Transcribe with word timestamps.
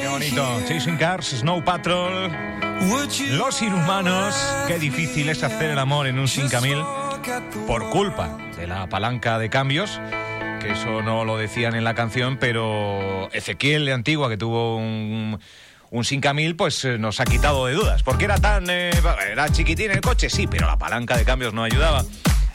Qué 0.00 0.08
bonito. 0.08 0.60
Chasing 0.68 0.96
Cars, 0.96 1.26
Snow 1.40 1.64
Patrol. 1.64 2.30
Los 3.30 3.60
inhumanos. 3.62 4.34
Qué 4.66 4.78
difícil 4.78 5.28
es 5.28 5.42
hacer 5.42 5.70
el 5.70 5.78
amor 5.78 6.06
en 6.06 6.18
un 6.18 6.28
5000 6.28 6.78
por 7.66 7.90
culpa 7.90 8.36
de 8.56 8.66
la 8.66 8.86
palanca 8.88 9.38
de 9.38 9.50
cambios. 9.50 10.00
Que 10.60 10.72
eso 10.72 11.02
no 11.02 11.24
lo 11.24 11.36
decían 11.36 11.74
en 11.74 11.84
la 11.84 11.94
canción, 11.94 12.36
pero 12.38 13.28
Ezequiel 13.32 13.84
de 13.84 13.92
Antigua, 13.92 14.28
que 14.28 14.36
tuvo 14.36 14.76
un, 14.76 15.38
un 15.90 16.04
5000, 16.04 16.56
pues 16.56 16.84
eh, 16.84 16.98
nos 16.98 17.20
ha 17.20 17.24
quitado 17.24 17.66
de 17.66 17.74
dudas. 17.74 18.02
Porque 18.02 18.24
era 18.26 18.38
tan. 18.38 18.68
eh, 18.68 18.90
era 19.30 19.48
chiquitín 19.50 19.90
el 19.90 20.00
coche, 20.00 20.28
sí, 20.30 20.46
pero 20.46 20.66
la 20.66 20.76
palanca 20.78 21.16
de 21.16 21.24
cambios 21.24 21.54
no 21.54 21.62
ayudaba. 21.64 22.04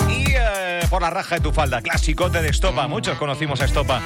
Y 0.09 0.25
eh, 0.35 0.81
por 0.89 1.01
la 1.01 1.09
raja 1.09 1.35
de 1.35 1.41
tu 1.41 1.51
falda, 1.53 1.81
clasicote 1.81 2.41
de 2.41 2.49
Estopa. 2.49 2.87
Muchos 2.87 3.17
conocimos 3.17 3.61
a 3.61 3.65
Estopa, 3.65 4.01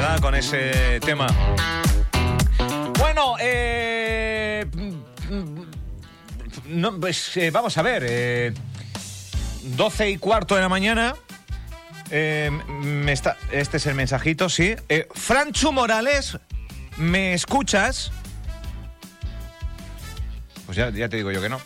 ¿verdad? 0.00 0.20
Con 0.20 0.34
ese 0.34 0.98
tema. 1.00 1.26
Bueno, 2.98 3.34
eh, 3.38 4.64
no, 6.66 6.98
pues, 6.98 7.36
eh, 7.36 7.50
vamos 7.50 7.76
a 7.76 7.82
ver. 7.82 8.04
eh, 8.08 8.54
12 9.76 10.10
y 10.10 10.16
cuarto 10.16 10.54
de 10.54 10.62
la 10.62 10.70
mañana. 10.70 11.14
eh, 12.10 12.50
me 12.82 13.12
está, 13.12 13.36
este 13.52 13.76
es 13.76 13.84
el 13.86 13.94
mensajito, 13.94 14.48
sí. 14.48 14.74
Franchu 15.14 15.70
Morales, 15.70 16.38
¿me 16.96 17.34
escuchas? 17.34 18.10
Pues 20.64 20.76
ya, 20.78 20.88
ya 20.90 21.08
te 21.10 21.18
digo 21.18 21.30
yo 21.30 21.42
que 21.42 21.50
no. 21.50 21.60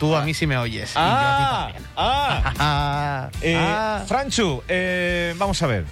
Tú 0.00 0.14
a 0.16 0.22
mí 0.22 0.32
sí 0.32 0.46
me 0.46 0.56
oyes. 0.56 0.90
y 0.90 0.94
Ah, 0.96 1.68
yo 1.72 1.76
a 1.76 1.78
ti 1.78 1.84
ah. 1.96 2.52
Ah, 2.58 3.30
Eh, 3.42 3.56
ah. 3.58 4.04
Franchu, 4.06 4.62
eh, 4.68 5.34
vamos 5.36 5.60
a 5.62 5.66
ver. 5.66 5.84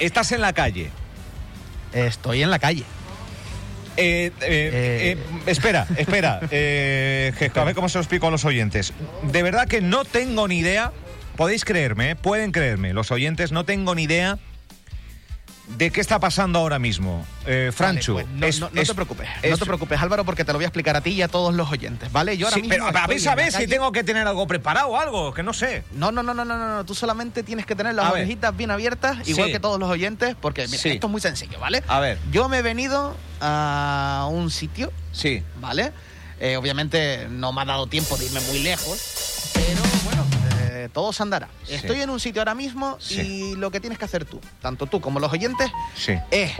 Estás 0.00 0.32
en 0.32 0.40
la 0.40 0.52
calle. 0.52 0.90
Estoy 1.92 2.42
en 2.42 2.50
la 2.50 2.58
calle. 2.58 2.84
Eh, 3.96 4.30
eh, 4.30 4.32
Eh. 4.42 5.12
eh, 5.12 5.18
espera, 5.46 5.86
espera. 5.96 6.40
eh, 6.50 7.32
a 7.54 7.64
ver 7.64 7.74
cómo 7.74 7.88
se 7.88 7.98
lo 7.98 8.02
explico 8.02 8.26
a 8.26 8.30
los 8.30 8.44
oyentes. 8.44 8.92
De 9.22 9.42
verdad 9.42 9.66
que 9.66 9.80
no 9.80 10.04
tengo 10.04 10.48
ni 10.48 10.58
idea. 10.58 10.92
Podéis 11.36 11.64
creerme, 11.64 12.16
pueden 12.16 12.50
creerme, 12.50 12.94
los 12.94 13.10
oyentes, 13.10 13.52
no 13.52 13.64
tengo 13.64 13.94
ni 13.94 14.04
idea 14.04 14.38
de 15.66 15.90
qué 15.90 16.00
está 16.00 16.20
pasando 16.20 16.58
ahora 16.60 16.78
mismo. 16.78 17.26
Eh, 17.44 17.70
Franchu, 17.74 18.14
Vale, 18.14 18.26
pues 18.26 18.38
no, 18.40 18.46
es- 18.46 18.60
no- 18.60 18.70
no 18.72 18.80
es- 18.80 18.88
te 18.88 18.94
preocupes. 18.94 19.28
no 19.50 19.58
te 19.58 19.66
preocupes, 19.66 20.00
Álvaro, 20.00 20.24
porque 20.24 20.44
te 20.44 20.52
lo 20.52 20.58
voy 20.58 20.64
a 20.64 20.68
explicar 20.68 20.96
a 20.96 21.00
ti 21.00 21.10
y 21.10 21.22
a 21.22 21.28
todos 21.28 21.54
los 21.54 21.70
oyentes, 21.70 22.10
¿vale? 22.12 22.36
Yo 22.36 22.46
ahora 22.46 22.54
Sí, 22.54 22.62
mismo 22.62 22.86
pero 22.86 22.98
a 22.98 23.06
ver, 23.06 23.20
¿sabes 23.20 23.54
si 23.54 23.66
tengo 23.66 23.90
que 23.92 24.04
tener 24.04 24.26
algo 24.26 24.46
preparado 24.46 24.88
o 24.88 24.96
algo? 24.98 25.34
Que 25.34 25.42
no 25.42 25.52
sé. 25.52 25.82
No, 25.92 26.12
no, 26.12 26.22
no, 26.22 26.34
no, 26.34 26.44
no, 26.44 26.56
no. 26.76 26.84
Tú 26.84 26.94
solamente 26.94 27.42
tienes 27.42 27.66
que 27.66 27.74
tener 27.74 27.94
las 27.94 28.06
A 28.06 28.12
ver. 28.12 28.20
orejitas 28.22 28.56
bien 28.56 28.70
abiertas, 28.70 29.26
igual 29.28 29.46
Sí. 29.48 29.52
que 29.52 29.60
todos 29.60 29.78
los 29.80 29.90
oyentes, 29.90 30.36
porque 30.40 30.66
mira, 30.68 30.78
Sí. 30.82 30.90
esto 30.90 31.06
es 31.08 31.10
muy 31.10 31.20
sencillo, 31.20 31.58
¿vale? 31.58 31.82
A 31.88 31.98
ver. 32.00 32.18
Yo 32.30 32.48
me 32.48 32.58
he 32.58 32.62
venido 32.62 33.16
a 33.40 34.28
un 34.30 34.50
sitio, 34.50 34.92
Sí. 35.12 35.42
¿vale? 35.60 35.92
Eh, 36.38 36.56
obviamente 36.56 37.26
no 37.30 37.52
me 37.52 37.62
ha 37.62 37.64
dado 37.64 37.86
tiempo 37.86 38.16
de 38.16 38.26
irme 38.26 38.40
muy 38.42 38.58
lejos, 38.60 39.50
pero 39.54 39.82
eh, 40.86 40.90
todo 40.92 41.12
se 41.12 41.22
andará. 41.22 41.48
Sí. 41.64 41.74
Estoy 41.74 42.00
en 42.00 42.10
un 42.10 42.20
sitio 42.20 42.40
ahora 42.40 42.54
mismo 42.54 42.96
Sí. 43.00 43.20
y 43.20 43.56
lo 43.56 43.70
que 43.70 43.80
tienes 43.80 43.98
que 43.98 44.04
hacer 44.04 44.24
tú, 44.24 44.40
tanto 44.62 44.86
tú 44.86 45.00
como 45.00 45.20
los 45.20 45.32
oyentes, 45.32 45.70
Sí. 45.96 46.14
es, 46.30 46.52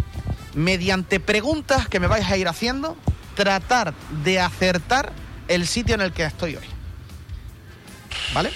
mediante 0.55 1.21
preguntas 1.21 1.89
que 1.89 2.01
me 2.01 2.07
vais 2.07 2.29
a 2.31 2.37
ir 2.37 2.49
haciendo, 2.49 2.97
tratar 3.35 3.93
de 4.25 4.41
acertar 4.41 5.13
el 5.49 5.67
sitio 5.67 5.95
en 5.95 6.01
el 6.01 6.13
que 6.13 6.25
estoy 6.25 6.57
hoy. 6.57 6.65
¿Vale? 8.35 8.51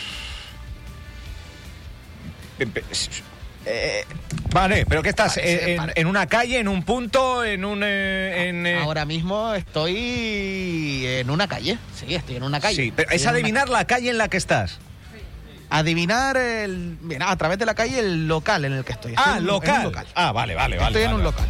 Eh, 3.66 4.04
vale, 4.52 4.86
pero 4.86 5.02
¿qué 5.02 5.10
estás? 5.10 5.34
Sí, 5.34 5.40
en, 5.42 5.76
vale. 5.76 5.92
en 5.96 6.06
una 6.06 6.26
calle, 6.26 6.58
en 6.58 6.68
un 6.68 6.82
punto, 6.82 7.44
en 7.44 7.64
un... 7.64 7.82
eh, 7.84 8.48
en, 8.48 8.66
eh, 8.66 8.78
Ahora 8.78 9.04
mismo 9.04 9.54
estoy 9.54 11.04
en 11.06 11.30
una 11.30 11.46
calle. 11.46 11.78
Sí, 11.94 12.14
estoy 12.14 12.36
en 12.36 12.42
una 12.42 12.60
calle. 12.60 12.76
Sí, 12.84 12.92
pero 12.94 13.10
es 13.10 13.26
adivinar 13.26 13.68
la 13.68 13.84
calle 13.86 14.10
en 14.10 14.18
la 14.18 14.28
que 14.28 14.38
estás. 14.38 14.78
Adivinar 15.70 16.36
el, 16.36 16.98
mira, 17.00 17.30
a 17.30 17.36
través 17.36 17.58
de 17.58 17.66
la 17.66 17.74
calle 17.74 17.98
el 18.00 18.26
local 18.28 18.64
en 18.64 18.72
el 18.72 18.84
que 18.84 18.92
estoy. 18.92 19.12
Estoy 19.12 19.32
Ah, 19.34 19.38
en 19.38 19.46
local. 19.46 19.70
en 19.70 19.76
un 19.78 19.82
local. 19.84 20.06
Ah, 20.14 20.32
vale, 20.32 20.54
vale, 20.54 20.76
vale. 20.76 20.88
estoy 20.88 21.02
en 21.04 21.14
un 21.14 21.22
local. 21.22 21.46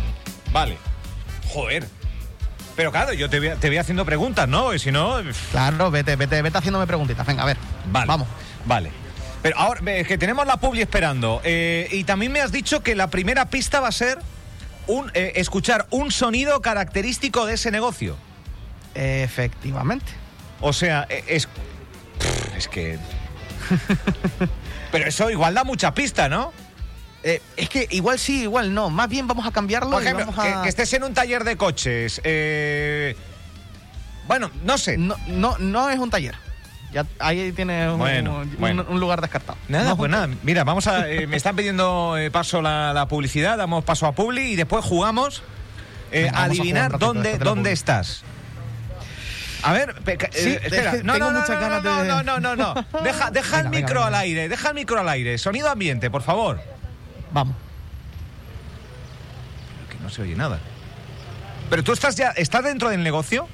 Vale. 0.53 0.77
Joder. 1.49 1.87
Pero 2.77 2.93
claro, 2.93 3.13
yo 3.13 3.29
te 3.29 3.41
voy, 3.41 3.51
te 3.61 3.69
voy 3.69 3.79
haciendo 3.79 4.05
preguntas, 4.05 4.49
¿no? 4.49 4.73
Y 4.73 4.79
si 4.79 4.91
no... 4.93 5.17
Claro, 5.51 5.91
vete, 5.91 6.17
vete, 6.17 6.41
vete 6.41 6.59
haciéndome 6.59 6.87
preguntitas. 6.87 7.27
Venga, 7.27 7.43
a 7.43 7.47
ver. 7.47 7.57
Vale. 7.91 8.07
Vamos. 8.07 8.29
Vale. 8.65 8.91
Pero 9.43 9.59
ahora, 9.59 9.81
ve, 9.83 10.05
que 10.05 10.17
tenemos 10.19 10.47
la 10.47 10.57
publi 10.59 10.83
esperando. 10.83 11.41
eh, 11.45 11.89
y 11.91 12.05
también 12.05 12.31
me 12.33 12.41
has 12.41 12.53
dicho 12.53 12.83
que 12.83 12.95
la 12.95 13.09
primera 13.09 13.47
pista 13.51 13.81
va 13.81 13.89
a 13.89 13.93
ser 13.93 14.19
un, 14.87 15.11
eh, 15.15 15.33
escuchar 15.37 15.87
un 15.91 16.11
sonido 16.11 16.61
característico 16.63 17.47
de 17.47 17.55
ese 17.55 17.71
negocio. 17.71 18.17
Efectivamente. 18.95 20.13
O 20.61 20.73
sea, 20.73 21.07
eh, 21.09 21.25
es. 21.27 21.49
Es 22.57 22.69
que. 22.69 22.99
Pero 24.93 25.07
eso 25.07 25.31
igual 25.31 25.55
da 25.55 25.65
mucha 25.65 25.95
pista, 25.95 26.29
¿no? 26.29 26.53
Eh, 27.23 27.43
es 27.57 27.69
que 27.69 27.87
igual 27.91 28.19
sí, 28.19 28.43
igual 28.43 28.73
no. 28.75 28.89
Más 28.91 29.09
bien 29.09 29.27
vamos 29.27 29.47
a 29.47 29.51
cambiarlo. 29.53 29.91
Por 29.91 30.03
y 30.03 30.07
ejemplo, 30.07 30.27
vamos 30.27 30.39
a- 30.45 30.57
que, 30.57 30.63
que 30.63 30.69
estés 30.71 30.93
en 30.95 31.05
un 31.05 31.15
taller 31.15 31.45
de 31.45 31.57
coches. 31.57 32.21
eh, 32.25 33.15
Bueno, 34.27 34.51
no 34.65 34.79
sé. 34.79 34.97
No, 34.97 35.17
no, 35.29 35.57
no 35.59 35.91
es 35.91 35.99
un 35.99 36.11
taller. 36.11 36.35
Ya 36.93 37.07
ahí 37.21 37.53
tienes 37.53 37.93
un, 37.93 37.99
Bueno, 37.99 38.39
un- 38.41 38.57
bueno. 38.59 38.85
un 38.89 38.99
lugar 38.99 39.21
descartado. 39.21 39.57
Nada, 39.69 39.91
No 39.91 39.97
pues 39.97 40.11
nada. 40.11 40.29
Mira, 40.43 40.65
vamos 40.65 40.87
a. 40.87 41.09
eh, 41.09 41.27
me 41.29 41.37
están 41.37 41.55
pidiendo 41.57 42.17
eh, 42.19 42.31
paso 42.31 42.63
la, 42.63 42.93
la 42.93 43.07
publicidad, 43.07 43.59
damos 43.59 43.85
paso 43.85 44.07
a 44.07 44.13
Publi 44.13 44.53
y 44.53 44.57
después 44.57 44.85
jugamos 44.85 45.43
eh, 46.11 46.25
Venga, 46.25 46.39
a 46.39 46.45
adivinar 46.45 46.99
dónde, 46.99 47.39
dónde 47.39 47.71
estás. 47.73 48.25
A 49.63 49.73
ver, 49.73 49.95
Sí, 50.33 50.51
eh, 50.51 50.61
espera. 50.63 50.93
no, 51.03 51.13
tengo 51.15 51.31
no, 51.31 51.41
muchas 51.41 51.51
no, 51.57 51.61
ganas 51.61 51.83
no, 51.85 52.03
de- 52.03 52.09
no, 52.09 52.23
no, 52.23 52.41
no, 52.41 52.57
no. 52.57 52.75
Deja, 53.03 53.31
deja 53.33 53.59
el 53.59 53.65
Venga, 53.69 53.77
micro 53.79 53.95
venga. 54.01 54.07
al 54.07 54.15
aire, 54.15 54.49
deja 54.49 54.69
el 54.69 54.75
micro 54.75 55.01
al 55.01 55.09
aire. 55.09 55.37
Sonido 55.39 55.69
ambiente, 55.71 56.11
por 56.11 56.23
favor. 56.23 56.61
Vamos. 57.33 57.55
Que 59.91 59.99
no 60.03 60.09
se 60.09 60.23
oye 60.23 60.35
nada. 60.37 60.59
Pero 61.69 61.85
tú 61.85 61.93
estás 61.93 62.17
ya, 62.17 62.31
¿estás 62.31 62.65
dentro 62.65 62.89
del 62.91 63.03
negocio? 63.03 63.49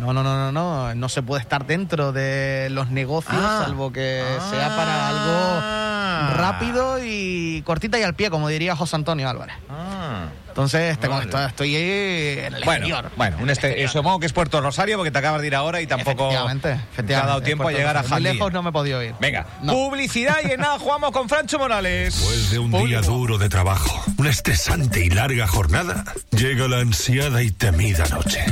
No, 0.00 0.12
no, 0.12 0.22
no, 0.22 0.36
no, 0.36 0.52
no. 0.52 0.94
No 0.94 1.08
se 1.08 1.22
puede 1.22 1.40
estar 1.42 1.66
dentro 1.66 2.12
de 2.12 2.68
los 2.70 2.90
negocios, 2.90 3.34
Ah. 3.42 3.62
salvo 3.64 3.92
que 3.92 4.22
sea 4.50 4.68
para 4.76 5.08
Ah. 5.08 6.28
algo 6.28 6.36
rápido 6.36 6.98
y 7.02 7.62
cortita 7.62 7.98
y 7.98 8.02
al 8.02 8.14
pie, 8.14 8.28
como 8.30 8.48
diría 8.48 8.76
José 8.76 8.96
Antonio 8.96 9.28
Álvarez. 9.28 9.56
Ah. 9.70 10.26
Entonces, 10.56 10.98
tengo- 10.98 11.16
Vale. 11.16 11.26
estoy, 11.26 11.44
estoy 11.48 11.76
en 11.76 12.54
el 12.54 12.64
Bueno, 12.64 12.86
exterior. 12.86 13.12
bueno, 13.14 13.36
un 13.42 13.50
este, 13.50 13.66
exterior. 13.66 13.90
supongo 13.90 14.20
que 14.20 14.24
es 14.26 14.32
Puerto 14.32 14.58
Rosario 14.62 14.96
porque 14.96 15.10
te 15.10 15.18
acabas 15.18 15.42
de 15.42 15.48
ir 15.48 15.54
ahora 15.54 15.82
y 15.82 15.86
tampoco 15.86 16.28
Efectivamente, 16.30 16.68
te 16.68 16.74
ha 16.74 16.76
efectivamente. 16.92 17.28
dado 17.28 17.42
tiempo 17.42 17.68
a 17.68 17.72
llegar 17.72 17.96
a 17.98 18.00
Rico. 18.00 18.08
Muy 18.08 18.14
Jandía. 18.14 18.32
lejos 18.32 18.52
no 18.54 18.62
me 18.62 18.70
he 18.70 18.72
podido 18.72 19.02
ir. 19.02 19.14
Venga, 19.20 19.44
No. 19.60 19.74
publicidad 19.74 20.36
y 20.48 20.52
en 20.52 20.60
nada 20.60 20.78
jugamos 20.78 21.10
con 21.10 21.28
Francho 21.28 21.58
Morales. 21.58 22.14
Después 22.14 22.50
de 22.50 22.58
un 22.58 22.70
día 22.86 23.02
duro 23.02 23.36
de 23.36 23.50
trabajo, 23.50 24.02
una 24.16 24.30
estresante 24.30 25.04
y 25.04 25.10
larga 25.10 25.46
jornada, 25.46 26.04
llega 26.30 26.66
la 26.68 26.78
ansiada 26.78 27.42
y 27.42 27.50
temida 27.50 28.06
noche. 28.08 28.42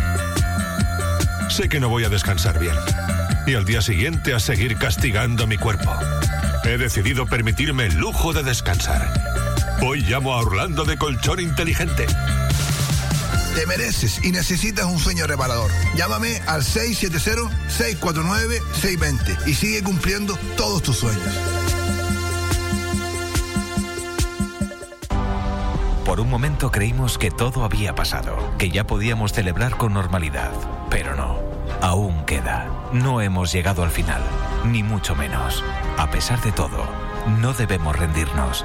Sé 1.48 1.71
que 1.71 1.81
no 1.81 1.88
voy 1.88 2.04
a 2.04 2.10
descansar 2.10 2.59
bien. 2.59 2.76
Y 3.47 3.54
al 3.54 3.65
día 3.65 3.81
siguiente 3.81 4.34
a 4.34 4.41
seguir 4.41 4.76
castigando 4.76 5.47
mi 5.47 5.56
cuerpo. 5.56 5.91
He 6.65 6.76
decidido 6.76 7.25
permitirme 7.25 7.86
el 7.86 7.94
lujo 7.97 8.34
de 8.34 8.42
descansar. 8.42 9.09
Hoy 9.83 10.03
llamo 10.03 10.33
a 10.33 10.37
Orlando 10.39 10.85
de 10.85 10.97
Colchón 10.97 11.41
Inteligente. 11.41 12.07
Te 13.55 13.67
mereces 13.67 14.25
y 14.25 14.31
necesitas 14.33 14.87
un 14.87 14.99
sueño 14.99 15.27
reparador. 15.27 15.71
Llámame 15.97 16.41
al 16.47 16.62
670-649-620 16.62 19.47
y 19.47 19.53
sigue 19.55 19.83
cumpliendo 19.83 20.39
todos 20.57 20.83
tus 20.83 20.97
sueños. 20.99 21.34
Por 26.04 26.21
un 26.21 26.31
momento 26.31 26.71
creímos 26.71 27.19
que 27.19 27.31
todo 27.31 27.65
había 27.65 27.95
pasado, 27.95 28.37
que 28.59 28.71
ya 28.71 28.87
podíamos 28.87 29.33
celebrar 29.33 29.77
con 29.77 29.95
normalidad, 29.95 30.53
pero 30.91 31.16
no. 31.16 31.39
Aún 31.81 32.25
queda. 32.25 32.69
No 32.93 33.21
hemos 33.21 33.53
llegado 33.53 33.83
al 33.83 33.91
final, 33.91 34.22
ni 34.65 34.83
mucho 34.83 35.15
menos. 35.16 35.63
A 35.98 36.10
pesar 36.10 36.41
de 36.43 36.53
todo, 36.53 36.87
no 37.41 37.53
debemos 37.53 37.98
rendirnos. 37.98 38.65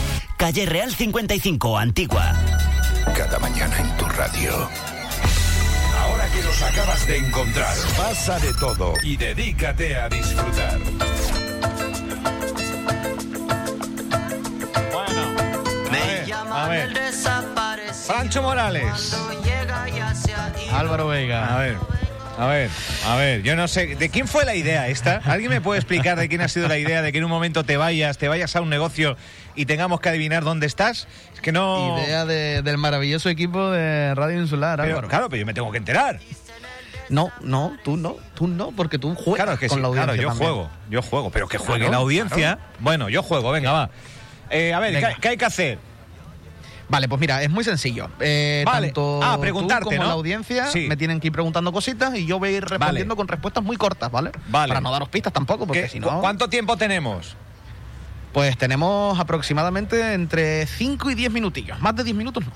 Calle 0.41 0.65
Real 0.65 0.91
55, 0.91 1.77
Antigua. 1.77 2.33
Cada 3.15 3.37
mañana 3.37 3.77
en 3.77 3.95
tu 3.95 4.05
radio. 4.05 4.67
Ahora 5.99 6.27
que 6.33 6.41
los 6.41 6.61
acabas 6.63 7.05
de 7.05 7.17
encontrar, 7.17 7.75
pasa 7.95 8.39
de 8.39 8.51
todo 8.55 8.95
y 9.03 9.17
dedícate 9.17 9.95
a 9.95 10.09
disfrutar. 10.09 10.79
Bueno, 14.91 16.55
a 16.55 16.67
ver, 16.69 16.89
a 16.89 17.75
ver. 17.75 17.93
Francho 17.93 18.41
Morales. 18.41 19.15
Álvaro 20.73 21.07
Vega. 21.09 21.55
A 21.55 21.59
ver. 21.59 21.77
A 22.41 22.47
ver, 22.47 22.71
a 23.05 23.15
ver, 23.17 23.43
yo 23.43 23.55
no 23.55 23.67
sé, 23.67 23.95
¿de 23.95 24.09
quién 24.09 24.27
fue 24.27 24.45
la 24.45 24.55
idea 24.55 24.87
esta? 24.87 25.17
¿Alguien 25.25 25.51
me 25.51 25.61
puede 25.61 25.79
explicar 25.79 26.17
de 26.17 26.27
quién 26.27 26.41
ha 26.41 26.47
sido 26.47 26.67
la 26.67 26.79
idea 26.79 27.03
de 27.03 27.11
que 27.11 27.19
en 27.19 27.23
un 27.23 27.29
momento 27.29 27.63
te 27.63 27.77
vayas, 27.77 28.17
te 28.17 28.27
vayas 28.27 28.55
a 28.55 28.61
un 28.61 28.69
negocio 28.71 29.15
y 29.53 29.67
tengamos 29.67 29.99
que 29.99 30.09
adivinar 30.09 30.43
dónde 30.43 30.65
estás? 30.65 31.07
Es 31.35 31.39
que 31.41 31.51
no... 31.51 31.99
Idea 31.99 32.25
de- 32.25 32.63
del 32.63 32.79
maravilloso 32.79 33.29
equipo 33.29 33.69
de 33.69 34.15
Radio 34.15 34.41
Insular, 34.41 34.79
Pero, 34.79 34.89
Álvaro. 34.89 35.07
claro, 35.07 35.29
pero 35.29 35.39
yo 35.41 35.45
me 35.45 35.53
tengo 35.53 35.71
que 35.71 35.77
enterar. 35.77 36.19
No, 37.09 37.31
no, 37.41 37.77
tú 37.83 37.95
no, 37.95 38.15
tú 38.33 38.47
no, 38.47 38.71
porque 38.71 38.97
tú 38.97 39.13
juegas 39.13 39.35
Claro, 39.43 39.51
es 39.53 39.59
que 39.59 39.67
con 39.67 39.77
sí, 39.77 39.81
la 39.83 39.87
audiencia 39.89 40.13
claro, 40.13 40.21
yo 40.23 40.27
también. 40.29 40.49
juego, 40.51 40.69
yo 40.89 41.01
juego, 41.03 41.29
pero 41.29 41.47
que 41.47 41.59
juegue 41.59 41.81
Claro, 41.81 41.91
la 41.91 41.97
audiencia. 41.97 42.57
Bueno, 42.79 43.07
yo 43.09 43.21
juego, 43.21 43.51
venga, 43.51 43.71
va. 43.71 43.89
Eh, 44.49 44.73
a 44.73 44.79
ver, 44.79 44.93
Venga. 44.95 45.09
¿qué, 45.13 45.21
qué 45.21 45.27
hay 45.29 45.37
que 45.37 45.45
hacer? 45.45 45.77
Vale, 46.91 47.07
pues 47.07 47.21
mira, 47.21 47.41
es 47.41 47.49
muy 47.49 47.63
sencillo. 47.63 48.09
Eh, 48.19 48.63
Vale. 48.65 48.87
Tanto 48.87 49.21
Ah, 49.23 49.35
tú 49.35 49.41
preguntarte, 49.41 49.85
como 49.85 49.97
¿no? 50.01 50.07
la 50.07 50.13
audiencia 50.13 50.67
Sí. 50.67 50.87
me 50.89 50.97
tienen 50.97 51.21
que 51.21 51.27
ir 51.27 51.33
preguntando 51.33 51.71
cositas 51.71 52.13
y 52.15 52.25
yo 52.25 52.37
voy 52.37 52.49
a 52.49 52.51
ir 52.57 52.65
respondiendo 52.65 53.15
Vale. 53.15 53.17
con 53.17 53.27
respuestas 53.29 53.63
muy 53.63 53.77
cortas, 53.77 54.11
¿vale? 54.11 54.31
Vale. 54.49 54.67
Para 54.67 54.81
no 54.81 54.91
daros 54.91 55.07
pistas 55.07 55.31
tampoco, 55.31 55.65
porque 55.65 55.83
¿Qué- 55.83 55.87
si 55.87 55.99
no... 56.01 56.19
¿Cuánto 56.19 56.49
tiempo 56.49 56.75
tenemos? 56.75 57.37
Pues 58.33 58.57
tenemos 58.57 59.17
aproximadamente 59.19 60.13
entre 60.13 60.65
5 60.67 61.09
y 61.11 61.15
10 61.15 61.31
minutillos. 61.31 61.79
Más 61.79 61.95
de 61.95 62.03
10 62.03 62.15
minutos 62.15 62.43
no. 62.45 62.51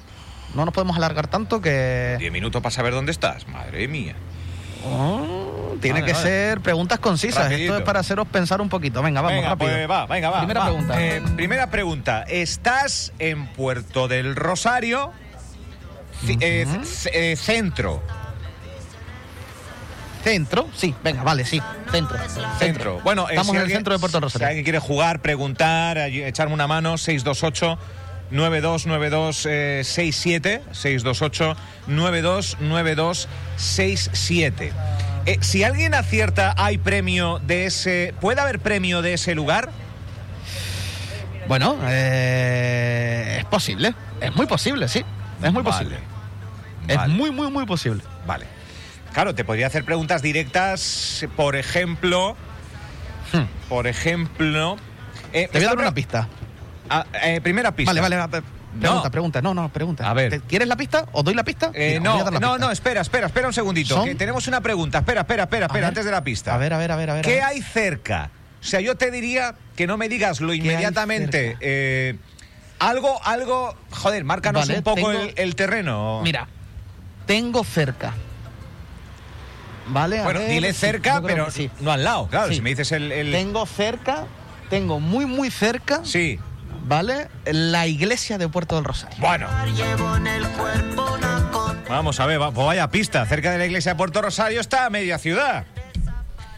No 0.53 0.65
nos 0.65 0.73
podemos 0.73 0.95
alargar 0.97 1.27
tanto 1.27 1.59
que... 1.61 2.15
Diez 2.19 2.31
minutos 2.31 2.61
para 2.61 2.71
saber 2.75 2.93
dónde 2.93 3.11
estás. 3.13 3.47
Madre 3.47 3.87
mía. 3.87 4.15
Oh, 4.85 5.44
tiene 5.81 6.01
Vale, 6.01 6.11
que 6.11 6.17
vale. 6.17 6.29
ser 6.29 6.61
preguntas 6.61 6.99
concisas. 6.99 7.43
Rapidito. 7.45 7.63
Esto 7.73 7.77
es 7.77 7.83
para 7.85 7.99
haceros 7.99 8.27
pensar 8.27 8.61
un 8.61 8.69
poquito. 8.69 9.01
Venga, 9.01 9.21
vamos, 9.21 9.35
venga, 9.37 9.49
rápido. 9.49 9.71
pues 9.71 9.89
va, 9.89 10.05
venga, 10.05 10.29
va. 10.29 10.37
Primera 10.39 10.59
va. 10.61 10.65
pregunta. 10.67 11.01
Eh, 11.03 11.21
primera 11.35 11.69
pregunta. 11.69 12.23
¿Estás 12.27 13.11
en 13.19 13.47
Puerto 13.47 14.07
del 14.07 14.35
Rosario? 14.35 15.11
Eh, 16.27 16.65
eh, 17.13 17.35
centro. 17.35 18.01
¿Centro? 20.23 20.67
Sí, 20.75 20.95
venga, 21.03 21.21
vale, 21.23 21.45
sí. 21.45 21.61
Centro. 21.91 22.17
Centro. 22.57 22.99
Bueno, 23.03 23.27
Estamos 23.29 23.45
si 23.47 23.51
en 23.51 23.55
el 23.57 23.61
alguien- 23.63 23.77
centro 23.77 23.93
de 23.93 23.99
Puerto 23.99 24.17
Si 24.17 24.23
Rosario. 24.23 24.47
alguien 24.47 24.63
quiere 24.63 24.79
jugar, 24.79 25.21
preguntar, 25.21 25.97
echarme 25.99 26.53
una 26.55 26.65
mano, 26.67 26.97
628 26.97 27.77
929267 28.31 30.63
628 30.71 31.55
929267 31.87 34.73
Eh, 35.25 35.37
si 35.41 35.63
alguien 35.63 35.93
acierta, 35.95 36.53
¿hay 36.57 36.77
premio 36.77 37.39
de 37.39 37.65
ese. 37.65 38.13
¿Puede 38.21 38.41
haber 38.41 38.59
premio 38.59 39.01
de 39.01 39.13
ese 39.13 39.33
lugar? 39.35 39.69
Bueno, 41.47 41.77
eh, 41.87 43.37
es 43.39 43.45
posible. 43.45 43.93
Es 44.21 44.35
muy 44.35 44.45
posible, 44.45 44.87
sí. 44.87 45.03
Es 45.43 45.51
muy 45.51 45.63
Vale. 45.63 45.63
posible. 45.63 45.97
Es 46.87 47.07
muy, 47.07 47.31
muy, 47.31 47.49
muy 47.51 47.65
posible. 47.65 48.03
Vale. 48.27 48.45
Claro, 49.13 49.33
te 49.33 49.43
podría 49.43 49.67
hacer 49.67 49.83
preguntas 49.85 50.21
directas, 50.21 51.25
por 51.35 51.55
ejemplo. 51.55 52.35
Hmm. 53.33 53.45
Por 53.69 53.87
ejemplo. 53.87 54.77
eh, 55.33 55.47
Te 55.51 55.57
voy 55.59 55.65
a 55.65 55.69
dar 55.69 55.77
una 55.79 55.93
pista. 55.93 56.27
Ah, 56.89 57.05
eh, 57.23 57.41
primera 57.41 57.71
pista. 57.75 57.89
Vale, 57.91 58.01
vale, 58.01 58.17
vale. 58.17 58.43
Pregunta, 58.79 59.03
No. 59.07 59.11
pregunta. 59.11 59.41
No, 59.41 59.53
no, 59.53 59.69
pregunta. 59.69 60.09
A 60.09 60.13
ver. 60.13 60.29
¿Te- 60.31 60.39
¿Quieres 60.41 60.67
la 60.67 60.75
pista? 60.75 61.05
¿Os 61.13 61.23
doy 61.23 61.33
la 61.33 61.43
pista? 61.43 61.71
Eh, 61.73 61.99
Mira, 61.99 62.11
no, 62.11 62.17
la 62.17 62.23
no, 62.25 62.31
pista. 62.31 62.57
no, 62.57 62.71
espera, 62.71 63.01
espera, 63.01 63.27
espera 63.27 63.47
un 63.47 63.53
segundito. 63.53 63.95
¿Son? 63.95 64.05
que 64.05 64.15
tenemos 64.15 64.47
una 64.47 64.61
pregunta. 64.61 64.97
Espera, 64.99 65.21
espera, 65.21 65.43
espera, 65.43 65.65
espera, 65.67 65.87
antes 65.87 66.03
de 66.05 66.11
la 66.11 66.23
pista. 66.23 66.53
A 66.53 66.57
ver, 66.57 66.73
a 66.73 66.77
ver, 66.77 66.91
a 66.91 66.95
ver, 66.95 67.09
a 67.09 67.13
ver. 67.15 67.25
¿Qué 67.25 67.41
hay 67.41 67.61
cerca? 67.61 68.29
O 68.61 68.63
sea, 68.67 68.81
yo 68.81 68.95
te 68.95 69.11
diría 69.11 69.55
que 69.75 69.87
no 69.87 69.95
me 69.97 70.09
digas 70.09 70.41
lo 70.41 70.53
inmediatamente. 70.53 71.55
eh, 71.61 72.17
algo, 72.79 73.19
algo. 73.23 73.75
Joder, 73.91 74.23
márcanos 74.25 74.63
Vale, 74.67 74.77
un 74.79 74.83
poco 74.83 74.95
tengo- 74.97 75.11
el, 75.11 75.33
el 75.37 75.55
terreno. 75.55 76.19
Mira, 76.23 76.47
tengo 77.25 77.63
cerca. 77.63 78.13
¿Vale? 79.87 80.21
Bueno, 80.23 80.39
ver, 80.39 80.49
dile 80.49 80.73
cerca, 80.73 81.21
pero 81.21 81.51
sí. 81.51 81.69
no 81.81 81.91
al 81.91 82.03
lado. 82.03 82.27
Claro, 82.27 82.49
Sí. 82.49 82.55
si 82.55 82.61
me 82.61 82.71
dices 82.71 82.91
el. 82.91 83.11
el- 83.11 83.31
Tengo 83.31 83.65
cerca, 83.67 84.25
tengo 84.69 84.99
muy, 84.99 85.25
muy 85.27 85.51
cerca, 85.51 86.01
Sí. 86.03 86.39
¿Vale? 86.87 87.27
La 87.45 87.87
iglesia 87.87 88.37
de 88.37 88.47
Puerto 88.47 88.75
del 88.75 88.85
Rosario. 88.85 89.17
Bueno. 89.19 89.47
Vamos 91.89 92.19
a 92.19 92.25
ver, 92.25 92.41
va- 92.41 92.51
pues 92.51 92.65
vaya 92.65 92.89
pista. 92.89 93.25
Cerca 93.25 93.51
de 93.51 93.57
la 93.57 93.65
iglesia 93.65 93.93
de 93.93 93.97
Puerto 93.97 94.21
Rosario 94.21 94.59
está 94.59 94.89
media 94.89 95.17
ciudad. 95.17 95.65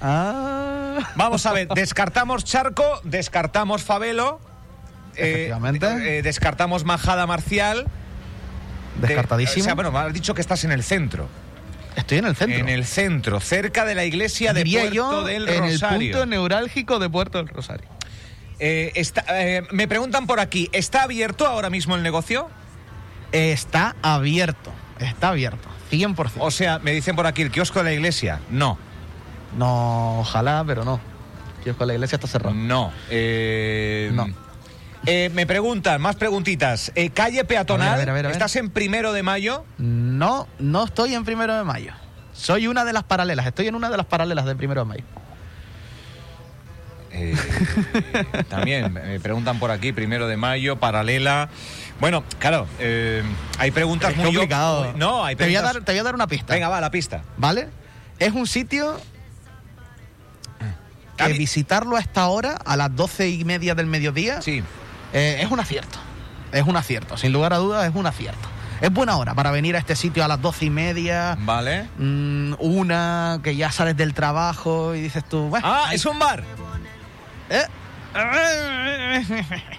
Ah. 0.02 1.00
Vamos 1.16 1.46
a 1.46 1.54
ver, 1.54 1.68
descartamos 1.70 2.44
Charco, 2.44 3.02
descartamos 3.04 3.84
Fabelo. 3.84 4.40
eh, 5.16 5.32
Efectivamente. 5.32 6.20
eh, 6.20 6.22
descartamos 6.22 6.86
Majada 6.86 7.26
Marcial. 7.28 7.88
de- 9.02 9.08
Descartadísimo. 9.08 9.62
o 9.62 9.66
sea, 9.66 9.76
bueno, 9.76 9.92
me 9.92 10.00
has 10.00 10.14
dicho 10.14 10.34
que 10.34 10.42
estás 10.42 10.64
en 10.64 10.72
el 10.72 10.84
centro. 10.84 11.28
Estoy 11.96 12.20
en 12.20 12.26
el 12.26 12.36
centro. 12.36 12.60
En 12.60 12.70
el 12.70 12.86
centro, 12.86 13.40
cerca 13.40 13.84
de 13.86 13.96
la 13.96 14.06
iglesia 14.06 14.54
de 14.54 14.64
Puerto 14.66 14.94
yo, 14.94 15.24
del 15.24 15.48
en 15.50 15.64
el 15.64 15.72
Rosario. 15.74 16.12
punto 16.14 16.26
neurálgico 16.28 17.00
de 17.00 17.10
Puerto 17.10 17.38
del 17.40 17.48
Rosario. 17.48 17.88
Eh, 18.60 18.92
está- 18.96 19.24
eh, 19.30 19.64
me 19.72 19.88
preguntan 19.88 20.26
por 20.28 20.40
aquí, 20.40 20.70
¿está 20.72 21.04
abierto 21.04 21.46
ahora 21.46 21.70
mismo 21.70 21.96
el 21.96 22.04
negocio? 22.04 22.50
Está 23.32 23.96
abierto. 24.02 24.72
Está 25.00 25.30
abierto. 25.30 25.68
100%. 25.92 26.32
O 26.40 26.52
sea, 26.52 26.80
me 26.80 26.92
dicen 26.92 27.16
por 27.16 27.28
aquí, 27.28 27.42
el 27.44 27.52
kiosco 27.52 27.80
de 27.80 27.86
la 27.86 27.94
iglesia. 27.94 28.40
No, 28.50 28.78
No, 29.58 30.20
ojalá, 30.20 30.64
pero 30.68 30.84
no. 30.84 31.00
Kiosco 31.64 31.84
de 31.84 31.88
la 31.88 31.94
iglesia 31.94 32.16
está 32.18 32.28
cerrado. 32.28 32.54
no. 32.56 32.92
eh, 33.10 34.12
No. 34.14 34.28
eh, 35.06 35.30
me 35.34 35.46
preguntan, 35.48 36.02
más 36.02 36.16
preguntitas. 36.18 36.92
Eh, 36.96 37.10
calle 37.12 37.46
peatonal, 37.46 37.94
A 37.94 37.98
ver, 37.98 38.02
a 38.02 38.02
ver, 38.02 38.10
a 38.10 38.14
ver, 38.14 38.26
a 38.26 38.28
ver. 38.30 38.36
¿estás 38.36 38.56
en 38.58 38.70
primero 38.70 39.14
de 39.14 39.24
mayo? 39.24 39.64
No, 39.78 40.48
no 40.60 40.84
estoy 40.86 41.14
en 41.16 41.24
primero 41.24 41.56
de 41.58 41.64
mayo. 41.64 41.94
Soy 42.34 42.68
una 42.68 42.84
de 42.86 42.94
las 42.94 43.04
paralelas. 43.04 43.46
Estoy 43.48 43.68
en 43.68 43.76
una 43.76 43.90
de 43.90 43.98
las 43.98 44.06
paralelas 44.06 44.46
de 44.46 44.56
primero 44.56 44.82
de 44.82 44.86
mayo. 44.86 45.04
Eh, 47.18 47.36
también 48.50 48.94
me 48.94 49.20
preguntan 49.20 49.60
por 49.60 49.72
aquí, 49.72 49.92
primero 49.92 50.28
de 50.28 50.38
mayo, 50.38 50.78
paralela. 50.78 51.50
Bueno, 52.00 52.24
claro, 52.40 52.68
eh, 52.80 53.24
hay 53.58 53.72
preguntas 53.72 54.12
Es 54.12 54.18
muy 54.18 54.26
complicado. 54.28 54.94
No, 54.96 55.26
hay 55.26 55.36
te, 55.36 55.46
voy 55.46 55.56
a 55.56 55.60
preguntas. 55.62 55.74
dar, 55.74 55.84
te 55.86 55.92
voy 55.94 56.00
a 56.00 56.04
dar 56.04 56.16
una 56.16 56.28
pista. 56.28 56.54
Venga, 56.54 56.70
va, 56.70 56.80
la 56.80 56.92
pista. 56.92 57.24
¿Vale? 57.38 57.70
Es 58.20 58.34
un 58.34 58.46
sitio 58.48 59.00
que 61.18 61.34
visitarlo 61.34 61.96
a 61.96 62.00
esta 62.00 62.28
hora, 62.28 62.58
a 62.64 62.76
las 62.78 62.96
doce 62.96 63.30
y 63.30 63.44
media 63.44 63.74
del 63.74 63.88
mediodía, 63.88 64.42
Sí. 64.42 64.64
eh, 65.14 65.40
es 65.42 65.50
un 65.50 65.60
acierto. 65.60 65.98
Es 66.52 66.64
un 66.64 66.78
acierto. 66.78 67.18
Sin 67.18 67.34
lugar 67.34 67.54
a 67.54 67.58
dudas, 67.58 67.90
es 67.90 67.96
un 67.96 68.06
acierto. 68.06 68.48
Es 68.80 68.92
buena 68.94 69.18
hora 69.18 69.34
para 69.34 69.50
venir 69.50 69.76
a 69.76 69.80
este 69.80 69.96
sitio 69.96 70.24
a 70.24 70.28
las 70.28 70.40
doce 70.40 70.66
y 70.66 70.70
media. 70.70 71.36
Vale. 71.40 71.90
mm, 71.98 72.54
una 72.60 73.40
que 73.44 73.56
ya 73.56 73.72
sales 73.72 73.98
del 73.98 74.14
trabajo 74.14 74.94
y 74.94 75.02
dices 75.02 75.28
tú, 75.28 75.50
bueno, 75.50 75.66
Ah, 75.68 75.90
es 75.94 76.06
un 76.06 76.20
bar. 76.20 76.44
¿Eh? 77.50 77.64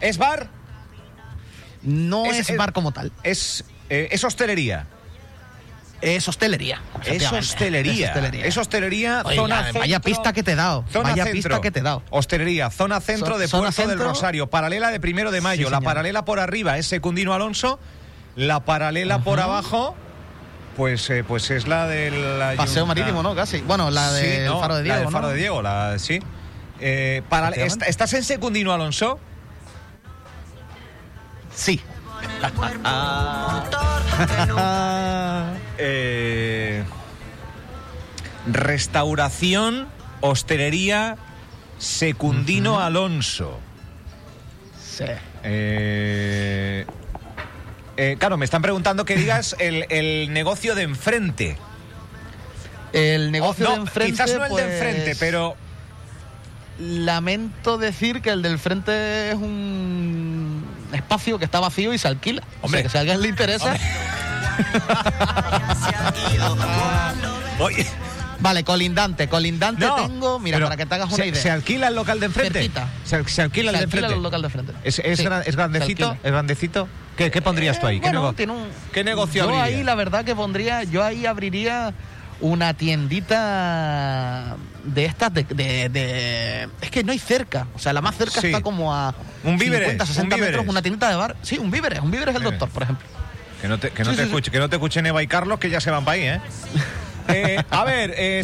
¿Es 0.01 0.19
bar? 0.19 0.49
No 1.83 2.27
Es- 2.27 2.39
es, 2.41 2.51
es- 2.51 2.57
bar 2.57 2.73
como 2.73 2.93
tal. 2.93 3.13
Es, 3.23 3.65
eh, 3.91 4.09
es 4.11 4.25
hostelería. 4.25 4.87
Es 6.01 6.29
hostelería. 6.29 6.81
Es 7.05 7.33
hostelería. 7.33 8.13
Es 8.45 8.57
hostelería. 8.57 9.23
zona 9.35 9.65
centro, 9.65 9.81
vaya 9.81 10.01
pista 10.01 10.33
que 10.33 10.45
te 10.45 10.53
he 10.53 10.55
dado. 10.55 10.85
vaya 11.03 11.27
pista 11.27 11.61
que 11.61 11.71
te 11.73 11.81
he 11.81 11.83
dado. 11.83 12.05
Hostelería, 12.11 12.71
zona 12.71 13.01
centro 13.01 13.37
de 13.39 13.49
Puerto 13.49 13.87
del 13.89 13.99
Rosario. 13.99 14.47
Paralela 14.49 14.91
de 14.91 15.01
primero 15.01 15.31
de 15.33 15.41
mayo. 15.41 15.71
la 15.71 15.81
paralela 15.81 16.25
por 16.25 16.39
arriba 16.39 16.79
es 16.79 16.87
Secundino 16.87 17.35
Alonso. 17.35 17.81
La 18.37 18.61
paralela 18.65 19.19
por 19.25 19.41
abajo. 19.41 19.97
Pues, 20.77 21.11
eh, 21.11 21.25
pues 21.27 21.51
es 21.51 21.67
la 21.67 21.89
del 21.89 22.15
paseo 22.57 22.87
marítimo, 22.87 23.21
¿no? 23.25 23.35
Casi. 23.35 23.59
Bueno, 23.63 23.91
la 23.91 24.13
del 24.13 24.49
Faro 24.49 24.77
de 24.77 24.85
Diego. 24.85 24.97
La 24.99 25.03
del 25.03 25.13
Faro 25.13 25.29
de 25.31 25.37
Diego, 25.37 25.63
la, 25.63 25.99
sí. 25.99 26.21
Eh, 26.81 27.23
¿Estás 27.87 28.13
en 28.15 28.25
Secundino 28.25 28.73
Alonso? 28.73 29.19
Sí. 31.55 31.81
Eh, 35.81 36.83
restauración, 38.49 39.87
hostelería, 40.21 41.17
Secundino 41.79 42.81
Alonso. 42.81 43.61
Sí. 44.85 45.05
Eh, 45.45 46.85
eh, 47.97 48.17
claro, 48.19 48.37
me 48.37 48.45
están 48.45 48.63
preguntando 48.63 49.05
que 49.05 49.17
digas 49.17 49.55
el, 49.59 50.33
negocio 50.33 50.75
de 50.75 50.83
enfrente. 50.83 51.57
El 52.93 53.31
negocio 53.31 53.69
de 53.69 53.75
enfrente. 53.75 54.13
Quizás 54.13 54.35
no 54.35 54.45
el 54.45 54.55
de 54.55 54.63
enfrente, 54.63 55.05
pues, 55.05 55.19
pero. 55.19 55.57
Lamento 56.79 57.79
decir 57.79 58.23
que 58.23 58.31
el 58.31 58.43
del 58.43 58.59
frente 58.59 59.31
es 59.31 59.35
un 59.35 60.65
espacio 60.93 61.39
que 61.39 61.45
está 61.45 61.61
vacío 61.61 61.93
y 61.93 61.99
se 61.99 62.09
alquila. 62.09 62.43
Hombre, 62.63 62.85
que 62.85 62.89
si 62.89 62.97
a 62.97 63.01
alguien 63.01 63.21
le 63.21 63.29
interesa. 63.29 63.77
Oye. 67.59 67.87
Vale, 68.41 68.63
colindante, 68.63 69.29
colindante 69.29 69.85
tengo, 69.97 70.39
mira, 70.39 70.61
para 70.61 70.77
que 70.77 70.87
te 70.87 70.95
hagas 70.95 71.13
una 71.13 71.27
idea. 71.27 71.43
¿Se 71.43 71.51
alquila 71.51 71.89
el 71.89 71.97
local 71.97 72.21
de 72.21 72.27
enfrente? 72.27 72.71
Se, 73.05 73.29
se, 73.29 73.43
alquila 73.43 73.73
el 73.73 73.79
de 73.79 73.85
enfrente. 73.85 74.15
el 74.15 74.23
local 74.23 74.43
de 74.43 74.47
enfrente. 74.47 74.73
¿Es, 74.85 75.01
es, 75.01 75.21
grandecito? 75.21 76.17
¿Es 76.23 76.31
grandecito? 76.31 76.89
¿Qué, 77.17 77.33
qué 77.33 77.43
pondrías 77.43 77.81
tú 77.81 77.89
ahí? 77.89 77.99
¿Qué, 77.99 78.11
bueno, 78.11 78.33
¿Qué 78.93 79.03
negocio 79.03 79.45
Yo 79.45 79.61
ahí 79.61 79.83
la 79.83 79.97
verdad 79.97 80.25
que 80.25 80.37
pondría, 80.37 80.85
yo 80.85 81.03
ahí 81.03 81.27
abriría 81.27 81.93
una 82.41 82.75
tiendita 82.75 84.57
de 84.85 85.05
estas 85.05 85.33
de, 85.35 86.69
es 86.81 86.91
que 86.91 87.05
no 87.05 87.13
hay 87.13 87.19
cerca 87.19 87.67
o 87.75 87.79
sea 87.79 87.93
la 87.93 88.01
más 88.01 88.17
cerca 88.17 88.41
está 88.41 88.61
como 88.61 88.95
a 88.95 89.15
un 89.45 89.59
50 89.59 90.07
60 90.07 90.37
metros 90.37 90.67
una 90.67 90.83
tiendita 90.83 91.09
de 91.09 91.17
bar 91.17 91.37
sí 91.43 91.59
un 91.59 91.71
víveres 91.71 92.01
un 92.01 92.11
víveres 92.11 92.35
es 92.35 92.41
el 92.41 92.45
doctor 92.45 92.69
por 92.69 92.83
ejemplo 92.85 93.07
que 93.61 93.69
no 93.69 93.79
te, 93.79 93.91
que 93.91 94.05
no 94.05 94.15
te 94.15 94.23
escuche 94.23 94.51
que 94.51 94.59
no 94.59 94.69
te 94.69 94.77
escuchen 94.77 95.07
Eva 95.07 95.23
y 95.23 95.27
Carlos 95.27 95.59
que 95.59 95.71
ya 95.71 95.81
se 95.81 95.91
van 95.91 96.05
para 96.05 96.15
ahí 96.15 96.23
eh 96.23 96.41
Eh, 97.29 97.63
a 97.71 97.85
ver, 97.85 98.15
eh, 98.17 98.43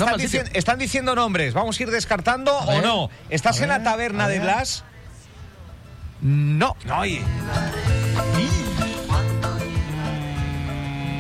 están, 0.53 0.79
diciendo 0.79 1.15
nombres. 1.15 1.55
¿Vamos 1.55 1.79
a 1.79 1.83
ir 1.83 1.91
descartando 1.91 2.55
o 2.55 2.83
no? 2.83 3.11
¿Estás 3.31 3.61
en 3.61 3.71
la 3.71 3.83
taberna 3.83 4.29
de 4.29 4.41
Blas? 4.41 4.85
No. 6.21 6.77
No. 6.85 7.03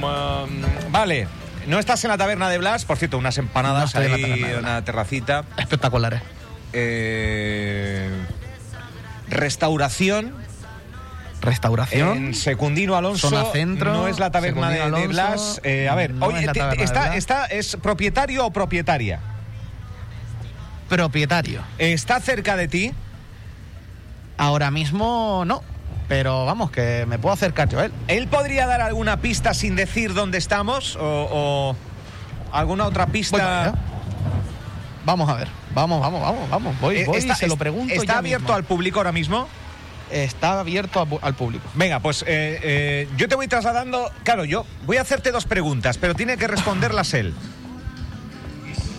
Mm, 0.00 0.92
vale. 0.92 1.26
No 1.66 1.78
estás 1.78 2.04
en 2.04 2.10
la 2.10 2.18
taberna 2.18 2.48
de 2.48 2.58
Blas, 2.58 2.84
por 2.84 2.96
cierto, 2.96 3.18
unas 3.18 3.38
empanadas 3.38 3.94
ahí, 3.94 4.44
una 4.58 4.84
terracita. 4.84 5.44
Espectaculares. 5.56 6.22
Eh, 6.72 8.10
restauración. 9.28 10.34
Restauración. 11.40 12.16
En 12.16 12.34
Secundino 12.34 12.96
Alonso. 12.96 13.30
Zona 13.30 13.44
centro. 13.52 13.92
No 13.92 14.08
es 14.08 14.18
la 14.18 14.30
taberna 14.30 14.70
de, 14.70 15.06
Blas. 15.06 15.60
Eh, 15.62 15.88
a 15.88 15.94
ver, 15.94 16.14
oye, 16.20 16.44
está, 16.44 17.14
está, 17.14 17.46
¿es 17.46 17.76
propietario 17.76 18.46
o 18.46 18.50
propietaria? 18.50 19.20
Propietario. 20.88 21.62
¿Está 21.78 22.20
cerca 22.20 22.56
de 22.56 22.68
ti? 22.68 22.92
Ahora 24.36 24.70
mismo 24.70 25.44
no. 25.46 25.62
Pero 26.08 26.44
vamos, 26.44 26.70
que 26.70 27.06
me 27.06 27.18
puedo 27.18 27.32
acercar 27.32 27.68
yo 27.68 27.80
a 27.80 27.86
él. 27.86 27.92
¿Él 28.08 28.28
podría 28.28 28.66
dar 28.66 28.80
alguna 28.80 29.20
pista 29.20 29.54
sin 29.54 29.74
decir 29.76 30.12
dónde 30.12 30.38
estamos? 30.38 30.98
¿O, 31.00 31.74
alguna 32.52 32.86
otra 32.86 33.06
pista? 33.06 33.74
Vamos 35.04 35.28
a 35.28 35.34
ver. 35.34 35.48
Vamos, 35.74 36.00
vamos, 36.00 36.20
vamos, 36.20 36.50
vamos. 36.50 36.80
Voy, 36.80 36.98
eh, 36.98 37.04
voy 37.06 37.20
se 37.20 37.46
lo 37.46 37.56
pregunto. 37.56 37.92
¿Está 37.92 38.18
abierto 38.18 38.54
al 38.54 38.64
público 38.64 39.00
ahora 39.00 39.12
mismo? 39.12 39.48
está 40.10 40.60
abierto 40.60 41.06
al 41.22 41.34
público. 41.34 41.68
Venga, 41.74 41.98
pues 41.98 42.22
eh, 42.22 42.60
eh, 42.62 43.08
yo 43.16 43.28
te 43.28 43.34
voy 43.34 43.48
trasladando. 43.48 44.10
Claro, 44.22 44.44
yo 44.44 44.64
voy 44.86 44.98
a 44.98 45.00
hacerte 45.00 45.32
dos 45.32 45.44
preguntas, 45.44 45.98
pero 45.98 46.14
tiene 46.14 46.36
que 46.36 46.46
responderlas 46.46 47.14
él. 47.14 47.34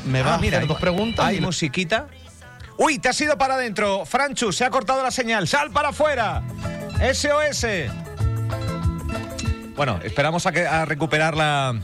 Me 0.06 0.22
va 0.22 0.32
ah, 0.32 0.36
a 0.36 0.38
hacer 0.38 0.68
dos 0.68 0.80
preguntas. 0.80 1.26
Hay 1.26 1.40
musiquita. 1.42 2.08
Uy, 2.78 3.00
te 3.00 3.10
has 3.10 3.22
ido 3.22 3.38
para 3.38 3.56
adentro. 3.56 4.06
Franchu, 4.06 4.52
se 4.52 4.66
ha 4.66 4.70
cortado 4.70 5.02
la 5.02 5.12
señal. 5.12 5.48
Sal 5.48 5.72
para 5.72 5.90
afuera. 5.90 6.44
SOS. 7.00 7.66
Bueno, 9.76 10.00
esperamos 10.04 10.46
a, 10.46 10.86
recuperar 10.86 11.36
la, 11.36 11.80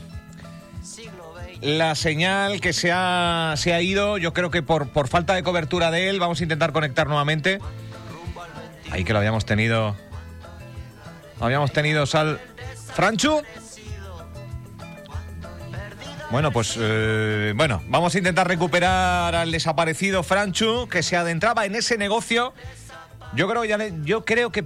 la 1.60 1.94
señal 1.94 2.60
que 2.60 2.72
se 2.72 2.90
ha, 2.92 3.54
se 3.56 3.74
ha 3.74 3.82
ido. 3.82 4.18
Yo 4.18 4.32
creo 4.32 4.50
que 4.50 4.62
por, 4.62 4.88
por 4.88 5.08
falta 5.08 5.34
de 5.34 5.42
cobertura 5.42 5.90
de 5.90 6.08
él, 6.08 6.18
vamos 6.18 6.40
a 6.40 6.42
intentar 6.42 6.72
conectar 6.72 7.06
nuevamente. 7.06 7.58
Ahí 8.90 9.04
que 9.04 9.12
lo 9.12 9.18
habíamos 9.18 9.44
tenido. 9.44 9.96
habíamos 11.40 11.72
tenido 11.72 12.06
Sal. 12.06 12.40
¿Franchu? 12.94 13.42
Bueno, 16.30 16.50
pues 16.50 16.78
eh, 16.80 17.52
bueno, 17.54 17.82
vamos 17.88 18.14
a 18.14 18.18
intentar 18.18 18.48
recuperar 18.48 19.34
al 19.34 19.50
desaparecido 19.52 20.22
Franchu 20.22 20.88
que 20.88 21.02
se 21.02 21.14
adentraba 21.14 21.66
en 21.66 21.74
ese 21.74 21.98
negocio. 21.98 22.54
Yo 23.34 23.48
creo, 23.48 23.66
ya 23.66 23.78
yo 24.02 24.24
creo 24.24 24.50
que 24.50 24.64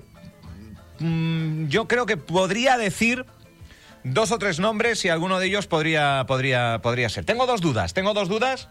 mm, 0.98 1.68
yo 1.68 1.88
creo 1.88 2.06
que 2.06 2.16
podría 2.16 2.76
decir 2.78 3.24
dos 4.04 4.30
o 4.32 4.38
tres 4.38 4.60
nombres 4.60 5.04
y 5.04 5.08
alguno 5.08 5.38
de 5.38 5.46
ellos 5.46 5.66
podría 5.66 6.24
podría 6.26 6.80
podría 6.82 7.08
ser. 7.08 7.24
Tengo 7.24 7.46
dos 7.46 7.60
dudas, 7.60 7.94
tengo 7.94 8.14
dos 8.14 8.28
dudas 8.28 8.68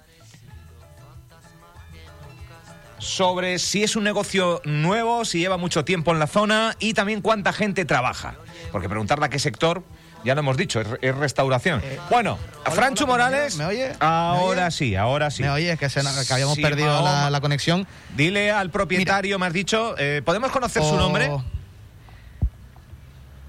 sobre 2.98 3.60
si 3.60 3.84
es 3.84 3.96
un 3.96 4.04
negocio 4.04 4.62
nuevo, 4.66 5.26
si 5.26 5.40
lleva 5.40 5.58
mucho 5.58 5.86
tiempo 5.86 6.12
en 6.12 6.20
la 6.20 6.28
zona 6.28 6.76
y 6.80 6.94
también 6.94 7.22
cuánta 7.22 7.54
gente 7.54 7.86
trabaja. 7.86 8.36
Porque 8.72 8.90
preguntarle 8.90 9.26
a 9.26 9.30
qué 9.30 9.38
sector, 9.38 9.84
ya 10.24 10.34
lo 10.34 10.40
hemos 10.40 10.58
dicho, 10.58 10.82
es, 10.82 11.16
restauración. 11.16 11.82
Eh, 11.84 12.00
bueno, 12.10 12.40
Francho 12.72 13.06
Morales. 13.06 13.58
¿Me 13.58 13.66
oye? 13.66 13.94
Ahora 14.00 14.72
sí, 14.72 14.96
ahora 14.96 15.30
sí. 15.30 15.44
Me 15.44 15.52
oye, 15.52 15.78
que, 15.78 15.88
que 15.88 16.34
habíamos 16.34 16.58
perdido 16.58 17.02
la, 17.30 17.42
conexión. 17.42 17.86
Dile 18.16 18.52
al 18.52 18.72
propietario, 18.72 19.38
me 19.38 19.46
has 19.46 19.54
dicho, 19.54 19.96
eh, 20.00 20.22
¿podemos 20.26 20.52
conocer 20.52 20.84
su 20.84 20.96
nombre? 20.96 21.30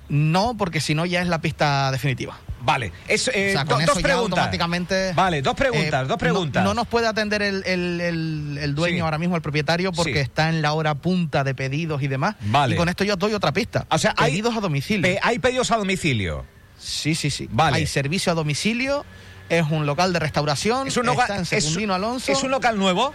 No, 0.09 0.57
porque 0.57 0.81
si 0.81 0.95
no 0.95 1.07
ya 1.07 1.23
es 1.23 1.29
la 1.29 1.41
pista 1.41 1.91
definitiva. 1.91 2.39
Vale, 2.61 2.93
es, 3.07 3.31
eh, 3.33 3.55
dos 3.55 3.79
preguntas. 3.79 4.13
Automáticamente, 4.13 5.13
vale, 5.13 5.41
dos 5.41 5.55
preguntas, 5.55 6.05
eh, 6.05 6.09
dos 6.09 6.19
preguntas. 6.19 6.65
No, 6.65 6.75
nos 6.75 6.89
puede 6.89 7.07
atender 7.07 7.41
el, 7.41 8.75
dueño 8.75 9.05
ahora 9.05 9.19
mismo, 9.19 9.37
el 9.37 9.43
propietario, 9.43 9.93
porque 9.93 10.21
está 10.21 10.49
en 10.49 10.63
la 10.63 10.73
hora 10.73 10.97
punta 10.97 11.45
de 11.45 11.55
pedidos 11.55 12.03
y 12.03 12.09
demás. 12.09 12.35
Vale. 12.41 12.75
Y 12.75 12.79
con 12.79 12.89
esto 12.89 13.05
yo 13.05 13.15
doy 13.17 13.35
otra 13.35 13.53
pista. 13.53 13.87
O 13.89 13.99
sea, 13.99 14.15
pedidos 14.15 14.57
a 14.57 14.61
domicilio. 14.61 15.19
hay 15.23 15.39
pedidos 15.39 15.71
a 15.71 15.77
domicilio. 15.77 16.45
Sí, 16.79 17.15
sí, 17.15 17.31
sí. 17.31 17.49
Vale. 17.51 17.77
Hay 17.77 17.87
servicio 17.87 18.33
a 18.33 18.35
domicilio. 18.35 19.05
Es 19.49 19.65
un 19.71 19.87
local 19.87 20.13
de 20.13 20.19
restauración. 20.19 20.89
Es 20.89 20.97
un 20.97 21.07
local, 21.07 21.45
en 21.51 21.91
Alonso. 21.91 22.33
¿Es 22.33 22.43
un 22.43 22.51
local 22.51 22.77
nuevo? 22.79 23.15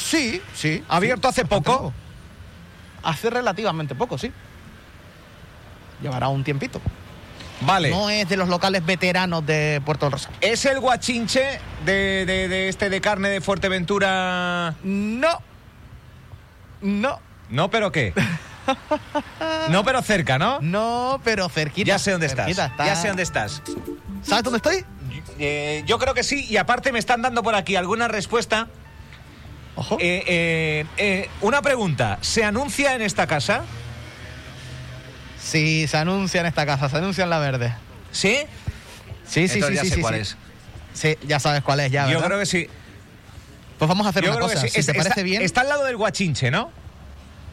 Sí, 0.00 0.40
sí. 0.54 0.84
¿Abierto 0.88 1.26
hace 1.26 1.44
poco? 1.44 1.92
Hace 3.02 3.30
relativamente 3.30 3.94
poco, 3.94 4.16
sí. 4.16 4.30
Llevará 6.02 6.28
un 6.28 6.44
tiempito. 6.44 6.80
Vale. 7.64 7.90
No 7.90 8.10
es 8.10 8.28
de 8.28 8.36
los 8.36 8.48
locales 8.48 8.84
veteranos 8.84 9.46
de 9.46 9.80
Puerto 9.84 10.06
del 10.06 10.12
Rosario. 10.12 10.36
¿Es 10.40 10.64
el 10.64 10.80
guachinche 10.80 11.60
de, 11.84 12.68
este 12.68 12.90
de 12.90 13.00
carne 13.00 13.28
de 13.28 13.40
Fuerteventura? 13.40 14.74
No. 14.82 15.40
No. 16.80 17.20
No, 17.50 17.70
pero 17.70 17.92
¿qué? 17.92 18.12
no, 19.70 19.84
pero 19.84 20.02
cerca, 20.02 20.38
¿no? 20.38 20.58
No, 20.60 21.20
pero 21.22 21.48
cerquita. 21.48 21.86
Ya 21.86 21.98
sé 21.98 22.12
dónde 22.12 22.26
estás. 22.26 22.56
Ya 22.56 22.96
sé 22.96 23.08
dónde 23.08 23.22
estás. 23.22 23.62
¿Sabes 24.22 24.44
dónde 24.44 24.56
estoy? 24.56 24.84
Eh, 25.38 25.82
yo 25.86 25.98
creo 25.98 26.14
que 26.14 26.22
sí, 26.22 26.46
y 26.48 26.56
aparte 26.56 26.92
me 26.92 26.98
están 26.98 27.22
dando 27.22 27.42
por 27.42 27.54
aquí 27.54 27.76
alguna 27.76 28.08
respuesta. 28.08 28.68
Ojo. 29.74 29.96
Eh, 30.00 30.84
eh, 30.96 31.28
una 31.40 31.62
pregunta, 31.62 32.18
¿se 32.20 32.44
anuncia 32.44 32.94
en 32.94 33.02
esta 33.02 33.26
casa? 33.26 33.62
Sí, 35.42 35.86
se 35.88 35.96
anuncia 35.96 36.40
en 36.40 36.46
esta 36.46 36.64
casa, 36.64 36.88
se 36.88 36.96
anuncia 36.96 37.24
en 37.24 37.30
la 37.30 37.38
verde. 37.38 37.74
¿Sí? 38.12 38.38
Sí, 39.26 39.48
sí, 39.48 39.60
sí, 39.62 39.74
ya 39.74 39.82
sí. 39.82 39.88
Sé 39.88 39.94
sí, 39.96 40.00
cuál 40.00 40.14
es. 40.14 40.36
Sí, 40.94 41.16
ya 41.26 41.40
sabes 41.40 41.62
cuál 41.62 41.80
es 41.80 41.90
ya. 41.90 42.08
Yo 42.10 42.22
creo 42.22 42.38
que 42.38 42.46
sí. 42.46 42.68
Pues 43.78 43.88
vamos 43.88 44.06
a 44.06 44.10
hacer 44.10 44.28
una 44.28 44.38
cosa. 44.38 44.66
Si 44.68 44.84
te 44.84 44.94
parece 44.94 45.22
bien. 45.22 45.42
Está 45.42 45.62
al 45.62 45.68
lado 45.68 45.84
del 45.84 45.96
Guachinche, 45.96 46.50
¿no? 46.50 46.70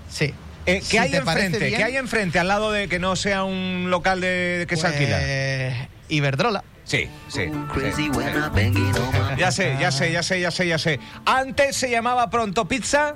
Sí. 0.10 0.34
Eh, 0.66 0.84
¿Qué 0.88 1.00
hay 1.00 1.16
enfrente? 1.16 1.72
¿Qué 1.72 1.84
hay 1.84 1.98
enfrente 1.98 2.38
al 2.38 2.48
lado 2.48 2.72
de 2.72 2.88
que 2.88 3.00
no 3.00 3.16
sea 3.16 3.44
un 3.44 3.88
local 3.90 4.22
de 4.22 4.66
que 4.70 4.76
se 4.76 4.84
Pues, 4.84 4.94
alquila? 4.94 5.88
Iberdrola. 6.10 6.64
Sí, 6.84 7.08
sí. 7.28 7.46
sí, 7.76 7.92
sí. 7.96 8.12
Ya 9.38 9.52
sé, 9.52 9.78
ya 9.80 9.92
sé, 9.92 10.12
ya 10.12 10.24
sé, 10.24 10.40
ya 10.42 10.52
sé, 10.52 10.68
ya 10.68 10.78
sé. 10.78 11.00
Antes 11.26 11.76
se 11.76 11.90
llamaba 11.90 12.30
Pronto 12.30 12.68
Pizza. 12.68 13.14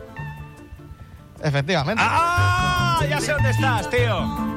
Efectivamente. 1.44 2.02
¡Ah! 2.06 2.83
Ya 3.10 3.20
sé 3.22 3.32
dónde 3.32 3.50
estás, 3.52 3.90
tío. 3.90 4.56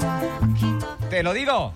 ¿Te 1.11 1.23
lo 1.23 1.33
digo? 1.33 1.75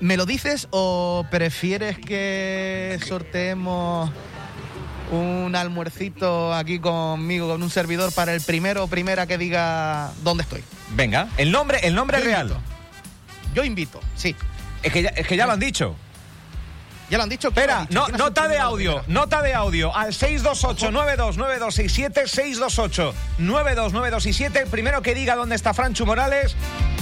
¿Me 0.00 0.16
lo 0.16 0.24
dices 0.26 0.66
o 0.70 1.24
prefieres 1.30 1.98
que 1.98 2.98
sorteemos 3.06 4.10
un 5.12 5.54
almuercito 5.54 6.54
aquí 6.54 6.78
conmigo, 6.78 7.48
con 7.48 7.62
un 7.62 7.70
servidor, 7.70 8.12
para 8.14 8.32
el 8.34 8.40
primero 8.40 8.84
o 8.84 8.86
primera 8.88 9.26
que 9.26 9.36
diga 9.38 10.12
dónde 10.22 10.42
estoy? 10.42 10.64
Venga, 10.90 11.28
el 11.36 11.52
nombre, 11.52 11.80
el 11.82 11.94
nombre 11.94 12.18
Yo 12.18 12.24
real. 12.24 12.46
invito. 12.48 12.62
Yo 13.54 13.64
invito, 13.64 14.00
sí. 14.16 14.34
Es 14.82 14.92
que 14.92 15.02
ya, 15.02 15.10
es 15.10 15.26
que 15.26 15.36
ya 15.36 15.46
lo 15.46 15.52
han 15.52 15.60
dicho. 15.60 15.94
Ya 17.10 17.16
lo 17.18 17.24
han 17.24 17.28
dicho. 17.28 17.48
Espera, 17.48 17.86
¿quién 17.88 17.94
lo 17.94 18.00
no, 18.00 18.04
ha 18.04 18.06
dicho? 18.06 18.06
¿Quién 18.06 18.14
ha 18.14 18.18
sido 18.18 18.28
nota 18.28 18.48
de 18.48 18.58
audio, 18.58 19.02
nota 19.08 19.42
de 19.42 19.54
audio 19.54 19.96
al 19.96 20.12
628-929267, 20.12 23.12
628-929267. 23.38 24.56
El 24.62 24.66
primero 24.68 25.02
que 25.02 25.14
diga 25.14 25.36
dónde 25.36 25.56
está 25.56 25.74
Franchu 25.74 26.06
Morales 26.06 26.54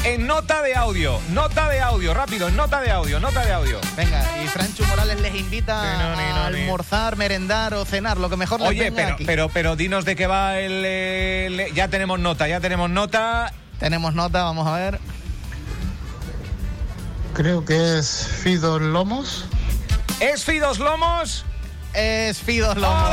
en 0.04 0.26
nota 0.26 0.62
de 0.62 0.74
audio, 0.76 1.18
nota 1.30 1.68
de 1.68 1.80
audio, 1.80 2.14
rápido, 2.14 2.48
en 2.48 2.56
nota 2.56 2.80
de 2.80 2.90
audio, 2.90 3.20
nota 3.20 3.44
de 3.44 3.52
audio. 3.52 3.80
Venga, 3.96 4.24
y 4.42 4.48
Franchu 4.48 4.84
Morales 4.86 5.20
les 5.20 5.34
invita 5.34 5.82
Sí, 5.82 5.88
no, 6.02 6.16
ni, 6.16 6.22
a 6.22 6.46
almorzar, 6.46 7.16
merendar 7.16 7.74
o 7.74 7.84
cenar, 7.84 8.16
lo 8.16 8.30
que 8.30 8.36
mejor 8.36 8.60
les 8.60 8.68
Oye, 8.70 8.84
venga 8.84 8.96
pero, 8.96 9.14
aquí. 9.14 9.24
pero, 9.24 9.48
pero 9.50 9.76
dinos 9.76 10.04
de 10.04 10.16
qué 10.16 10.26
va 10.26 10.58
el, 10.58 10.84
el- 10.84 11.74
Ya 11.74 11.88
tenemos 11.88 12.18
nota, 12.20 12.48
ya 12.48 12.60
tenemos 12.60 12.88
nota. 12.90 13.52
Tenemos 13.78 14.14
nota, 14.14 14.42
vamos 14.44 14.66
a 14.66 14.76
ver. 14.76 14.98
Creo 17.34 17.64
que 17.64 17.98
es 17.98 18.26
Fidos 18.42 18.80
Lomos. 18.80 19.44
¿Es 20.20 20.44
Fidos 20.44 20.78
Lomos? 20.78 21.44
Es 21.94 22.38
Fidos 22.40 22.76
Lomos. 22.76 23.10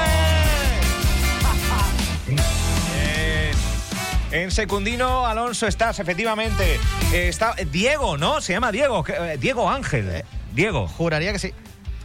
En 4.31 4.51
secundino, 4.51 5.25
Alonso, 5.25 5.65
estás, 5.65 5.99
efectivamente. 5.99 6.77
Eh, 7.13 7.29
está 7.29 7.53
Diego, 7.71 8.17
¿no? 8.17 8.41
Se 8.41 8.51
llama 8.53 8.71
Diego. 8.71 9.05
eh, 9.07 9.37
Diego 9.39 9.69
Ángel. 9.69 10.23
Diego. 10.53 10.87
Juraría 10.87 11.31
que 11.31 11.39
sí. 11.39 11.53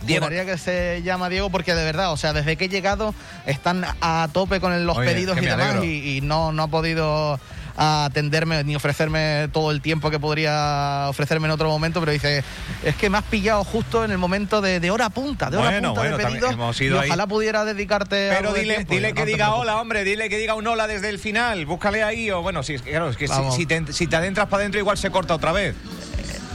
Diego. 0.02 0.26
Juraría 0.26 0.46
que 0.46 0.56
se 0.56 1.02
llama 1.02 1.28
Diego 1.28 1.50
porque 1.50 1.74
de 1.74 1.84
verdad, 1.84 2.12
o 2.12 2.16
sea, 2.16 2.32
desde 2.32 2.56
que 2.56 2.66
he 2.66 2.68
llegado 2.68 3.14
están 3.46 3.84
a 4.00 4.28
tope 4.32 4.60
con 4.60 4.86
los 4.86 4.96
Oye, 4.96 5.10
pedidos 5.10 5.36
y 5.38 5.40
demás 5.44 5.82
y, 5.82 6.16
y 6.16 6.20
no, 6.20 6.52
no 6.52 6.62
ha 6.64 6.68
podido 6.68 7.40
atenderme 7.76 8.62
ni 8.64 8.76
ofrecerme 8.76 9.48
todo 9.52 9.70
el 9.70 9.80
tiempo 9.80 10.10
que 10.10 10.18
podría 10.18 11.06
ofrecerme 11.08 11.46
en 11.46 11.52
otro 11.52 11.68
momento, 11.68 12.00
pero 12.00 12.12
dice, 12.12 12.42
es 12.84 12.94
que 12.96 13.10
me 13.10 13.18
has 13.18 13.24
pillado 13.24 13.64
justo 13.64 14.04
en 14.04 14.10
el 14.10 14.18
momento 14.18 14.60
de, 14.60 14.80
de 14.80 14.90
hora 14.90 15.10
punta, 15.10 15.50
de 15.50 15.56
hora 15.56 15.70
Bueno, 15.70 15.88
punta 15.94 16.00
bueno, 16.00 16.18
de 16.18 16.24
pedidos 16.24 16.52
hemos 16.52 16.80
ido 16.80 16.96
y 16.96 16.98
ahí. 17.00 17.08
ojalá 17.08 17.26
pudiera 17.26 17.64
dedicarte 17.64 18.30
Pero 18.36 18.52
de 18.52 18.60
dile, 18.60 18.84
dile 18.84 19.12
que 19.12 19.20
no 19.20 19.26
diga 19.26 19.54
hola, 19.54 19.80
hombre, 19.80 20.04
dile 20.04 20.28
que 20.28 20.38
diga 20.38 20.54
un 20.54 20.66
hola 20.66 20.86
desde 20.86 21.08
el 21.08 21.18
final. 21.18 21.66
Búscale 21.66 22.02
ahí 22.02 22.30
o 22.30 22.42
bueno, 22.42 22.62
si 22.62 22.78
claro, 22.78 23.10
es 23.10 23.16
que 23.16 23.28
si, 23.28 23.34
si 23.56 23.66
te, 23.66 23.92
si 23.92 24.06
te 24.06 24.16
adentras 24.16 24.46
para 24.48 24.60
adentro 24.62 24.78
igual 24.80 24.98
se 24.98 25.10
corta 25.10 25.34
otra 25.34 25.52
vez. 25.52 25.74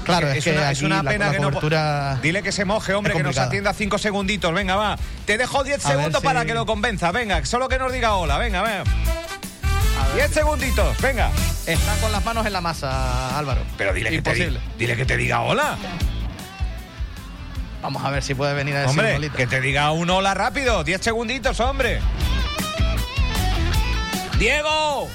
Claro, 0.03 0.29
es, 0.29 0.37
es 0.37 0.43
que 0.43 0.51
una, 0.85 0.99
es 0.99 1.03
pena 1.07 1.31
que 1.31 1.39
no. 1.39 1.49
Dile 2.21 2.43
que 2.43 2.51
se 2.51 2.63
moje, 2.63 2.93
hombre, 2.93 3.13
que 3.13 3.23
nos 3.23 3.37
atienda 3.39 3.73
cinco 3.73 3.97
segunditos. 3.97 4.53
Venga, 4.53 4.75
va. 4.75 4.97
Te 5.25 5.37
dejo 5.37 5.63
10 5.63 5.83
A 5.83 5.89
ver 5.89 5.97
segundos 5.97 6.21
si- 6.21 6.27
para 6.27 6.45
que 6.45 6.53
lo 6.53 6.67
convenza. 6.67 7.11
Venga, 7.11 7.43
solo 7.45 7.67
que 7.69 7.79
nos 7.79 7.91
diga 7.91 8.13
hola. 8.15 8.37
Venga, 8.37 8.61
venga. 8.61 8.83
10 10.15 10.31
segunditos, 10.31 10.99
venga. 11.01 11.29
Está 11.65 11.95
con 11.97 12.11
las 12.11 12.23
manos 12.23 12.45
en 12.45 12.53
la 12.53 12.61
masa, 12.61 13.37
Álvaro. 13.37 13.61
Pero 13.77 13.93
dile 13.93 14.09
que, 14.11 14.21
te, 14.21 14.33
di- 14.33 14.57
dile 14.77 14.95
que 14.95 15.05
te 15.05 15.17
diga 15.17 15.41
hola. 15.41 15.77
Vamos 17.81 18.03
a 18.03 18.09
ver 18.09 18.23
si 18.23 18.33
puede 18.33 18.53
venir 18.53 18.75
a 18.75 18.81
decir 18.81 18.99
Hombre, 18.99 19.29
que 19.29 19.45
te 19.45 19.61
diga 19.61 19.91
un 19.91 20.09
hola 20.09 20.33
rápido. 20.33 20.83
10 20.83 21.01
segunditos, 21.01 21.59
hombre. 21.59 21.99
¡Diego! 24.39 25.09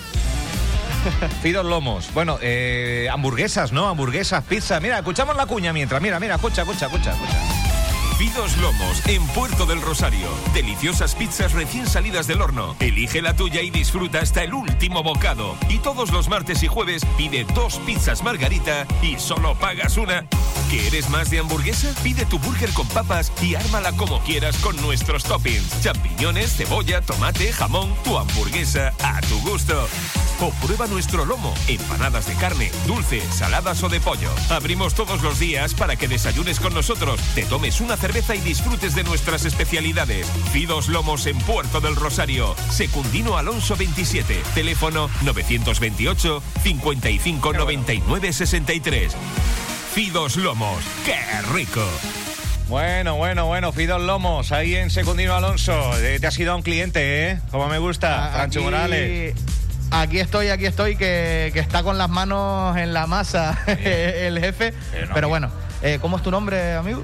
Fidos 1.43 1.65
Lomos. 1.65 2.13
Bueno, 2.13 2.39
eh, 2.43 3.09
hamburguesas, 3.11 3.73
¿no? 3.73 3.89
Hamburguesas, 3.89 4.45
pizza. 4.45 4.81
Mira, 4.81 4.99
escuchamos 4.99 5.35
la 5.37 5.47
cuña 5.47 5.73
mientras. 5.73 6.01
Mira, 6.03 6.21
mira, 6.21 6.35
escucha, 6.37 6.63
escucha, 6.63 6.87
escucha, 6.87 7.13
escucha. 7.13 7.60
Fidos 8.21 8.55
Lomos, 8.59 9.01
en 9.07 9.27
Puerto 9.29 9.65
del 9.65 9.81
Rosario. 9.81 10.29
Deliciosas 10.53 11.15
pizzas 11.15 11.53
recién 11.53 11.87
salidas 11.87 12.27
del 12.27 12.43
horno. 12.43 12.77
Elige 12.79 13.23
la 13.23 13.35
tuya 13.35 13.63
y 13.63 13.71
disfruta 13.71 14.21
hasta 14.21 14.45
el 14.45 14.53
último 14.53 15.03
bocado. 15.03 15.57
Y 15.71 15.79
todos 15.79 16.13
los 16.13 16.29
martes 16.29 16.63
y 16.63 16.67
jueves 16.67 17.03
pide 17.17 17.47
dos 17.55 17.79
pizzas 17.87 18.23
margarita 18.23 18.87
y 19.01 19.19
solo 19.19 19.55
pagas 19.55 19.97
una. 19.97 20.27
¿Quieres 20.69 21.09
más 21.09 21.31
de 21.31 21.39
hamburguesa? 21.39 21.95
Pide 22.03 22.27
tu 22.27 22.39
burger 22.41 22.69
con 22.75 22.87
papas 22.89 23.33
y 23.41 23.55
ármala 23.55 23.93
como 23.93 24.21
quieras 24.21 24.59
con 24.59 24.77
nuestros 24.83 25.25
toppings. 25.25 25.81
Champiñones, 25.81 26.55
cebolla, 26.55 27.01
tomate, 27.01 27.55
jamón, 27.55 27.95
tu 28.05 28.19
hamburguesa 28.19 28.93
a 29.03 29.23
tu 29.23 29.41
gusto. 29.41 29.89
O 30.43 30.51
prueba 30.67 30.87
nuestro 30.87 31.27
lomo, 31.27 31.53
empanadas 31.69 32.27
de 32.27 32.35
carne, 32.35 32.71
dulce, 32.87 33.21
saladas 33.31 33.83
o 33.83 33.91
de 33.91 34.01
pollo. 34.01 34.31
Abrimos 34.49 34.95
todos 34.95 35.21
los 35.23 35.39
días 35.39 35.75
para 35.75 35.97
que 35.97 36.09
desayunes 36.09 36.59
con 36.61 36.73
nosotros, 36.73 37.21
te 37.35 37.43
tomes 37.45 37.81
una 37.83 37.97
cerveza 37.99 38.35
y 38.35 38.41
disfrutes 38.41 38.95
de 38.95 39.05
nuestras 39.05 39.45
especialidades. 39.45 40.27
Fidos 40.51 40.89
Lomos 40.89 41.27
en 41.27 41.37
Puerto 41.41 41.81
del 41.83 41.95
Rosario. 41.95 42.57
Secundino 42.71 43.37
Alonso 43.37 43.77
27. 43.77 44.43
Teléfono 44.55 45.11
928 45.23 46.43
55 46.63 47.53
99 47.53 48.33
63. 48.33 49.13
Fidos 49.95 50.37
Lomos. 50.37 50.83
¡Qué 51.05 51.19
rico! 51.53 51.85
Bueno, 52.69 53.17
bueno, 53.17 53.47
bueno, 53.47 53.73
Fidos 53.73 54.01
Lomos, 54.01 54.53
ahí 54.53 54.77
en 54.77 54.89
Secundino 54.91 55.35
Alonso. 55.35 55.99
Eh, 55.99 56.19
te 56.21 56.27
has 56.29 56.39
ido 56.39 56.53
a 56.53 56.57
un 56.57 56.63
cliente, 56.63 57.31
¿eh? 57.33 57.41
Como 57.51 57.69
me 57.69 57.79
gusta, 57.79 58.27
A- 58.29 58.33
Francho 58.33 58.61
aquí- 58.61 58.65
Morales. 58.65 59.35
Aquí 59.93 60.21
estoy, 60.21 60.49
aquí 60.49 60.67
estoy, 60.67 60.97
que, 60.97 61.51
que 61.53 61.59
está 61.61 61.83
con 61.83 61.99
las 61.99 62.09
manos 62.09 62.77
en 62.77 62.93
la 62.93 63.07
masa 63.07 63.59
el 63.67 64.39
jefe. 64.39 64.73
Pero 64.93 65.07
no, 65.09 65.15
Pero 65.15 65.27
amigo. 65.27 65.29
bueno, 65.31 65.51
eh, 65.83 65.99
¿cómo 66.01 66.17
es 66.17 66.23
tu 66.23 66.31
nombre, 66.31 66.75
amigo? 66.75 67.03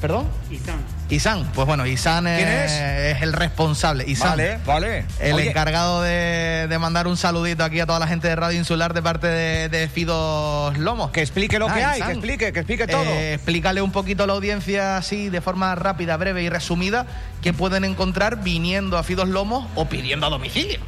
¿Perdón? 0.00 0.28
Isan. 0.50 0.76
Isan. 1.10 1.44
Pues 1.54 1.66
bueno, 1.66 1.84
Isan 1.86 2.26
es, 2.28 2.36
¿Quién 2.38 2.48
es? 2.48 2.72
es 3.16 3.22
el 3.22 3.32
responsable. 3.32 4.04
Isan. 4.06 4.30
Vale, 4.30 4.58
vale. 4.64 5.04
El 5.20 5.34
Oye, 5.34 5.48
encargado 5.50 6.02
de, 6.02 6.66
de 6.68 6.78
mandar 6.78 7.08
un 7.08 7.16
saludito 7.16 7.64
aquí 7.64 7.80
a 7.80 7.86
toda 7.86 7.98
la 7.98 8.06
gente 8.06 8.28
de 8.28 8.36
Radio 8.36 8.58
Insular 8.58 8.94
de 8.94 9.02
parte 9.02 9.26
de, 9.26 9.68
de 9.68 9.88
Fidos 9.88 10.76
Lomos. 10.78 11.10
Que 11.10 11.20
explique 11.20 11.58
lo 11.58 11.68
Ah, 11.68 11.74
que 11.74 11.84
hay, 11.84 11.96
Isan. 11.96 12.06
que 12.08 12.12
explique, 12.14 12.52
que 12.52 12.58
explique 12.60 12.86
todo. 12.86 13.02
Eh, 13.04 13.34
explícale 13.34 13.82
un 13.82 13.90
poquito 13.90 14.22
a 14.22 14.26
la 14.28 14.34
audiencia 14.34 14.96
así 14.98 15.30
de 15.30 15.40
forma 15.40 15.74
rápida, 15.74 16.16
breve 16.16 16.42
y 16.44 16.48
resumida 16.48 17.06
qué 17.42 17.52
pueden 17.52 17.84
encontrar 17.84 18.40
viniendo 18.42 18.98
a 18.98 19.02
Fidos 19.02 19.28
Lomos 19.28 19.66
o 19.74 19.86
pidiendo 19.86 20.26
a 20.26 20.30
domicilio. 20.30 20.78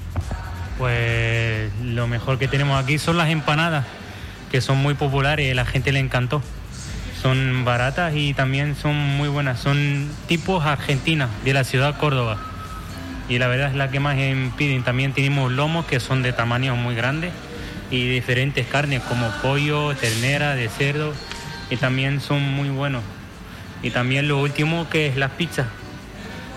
Pues 0.81 1.71
lo 1.85 2.07
mejor 2.07 2.39
que 2.39 2.49
tenemos 2.49 2.83
aquí 2.83 2.97
son 2.97 3.19
las 3.19 3.29
empanadas, 3.29 3.85
que 4.51 4.63
son 4.63 4.79
muy 4.79 4.95
populares 4.95 5.55
la 5.55 5.67
gente 5.67 5.93
le 5.93 5.99
encantó. 5.99 6.41
Son 7.21 7.67
baratas 7.67 8.15
y 8.17 8.33
también 8.33 8.75
son 8.75 8.97
muy 8.97 9.29
buenas. 9.29 9.61
Son 9.61 10.09
tipos 10.27 10.65
argentinas 10.65 11.29
de 11.45 11.53
la 11.53 11.65
ciudad 11.65 11.99
Córdoba. 11.99 12.39
Y 13.29 13.39
la 13.39 13.49
verdad 13.49 13.69
es 13.69 13.77
la 13.77 13.91
que 13.91 14.01
más 14.01 14.17
em, 14.17 14.53
piden. 14.53 14.83
También 14.83 15.13
tenemos 15.13 15.53
lomos 15.53 15.85
que 15.85 16.01
son 16.01 16.23
de 16.23 16.33
tamaños 16.33 16.79
muy 16.79 16.95
grandes 16.95 17.35
y 17.91 18.09
diferentes 18.09 18.67
carnes 18.67 19.03
como 19.03 19.29
pollo, 19.43 19.95
ternera, 19.97 20.55
de 20.55 20.71
cerdo. 20.71 21.13
Y 21.69 21.77
también 21.77 22.23
son 22.23 22.41
muy 22.41 22.71
buenos. 22.71 23.03
Y 23.83 23.91
también 23.91 24.29
lo 24.29 24.41
último 24.41 24.89
que 24.89 25.09
es 25.09 25.19
las 25.19 25.33
pizzas. 25.33 25.67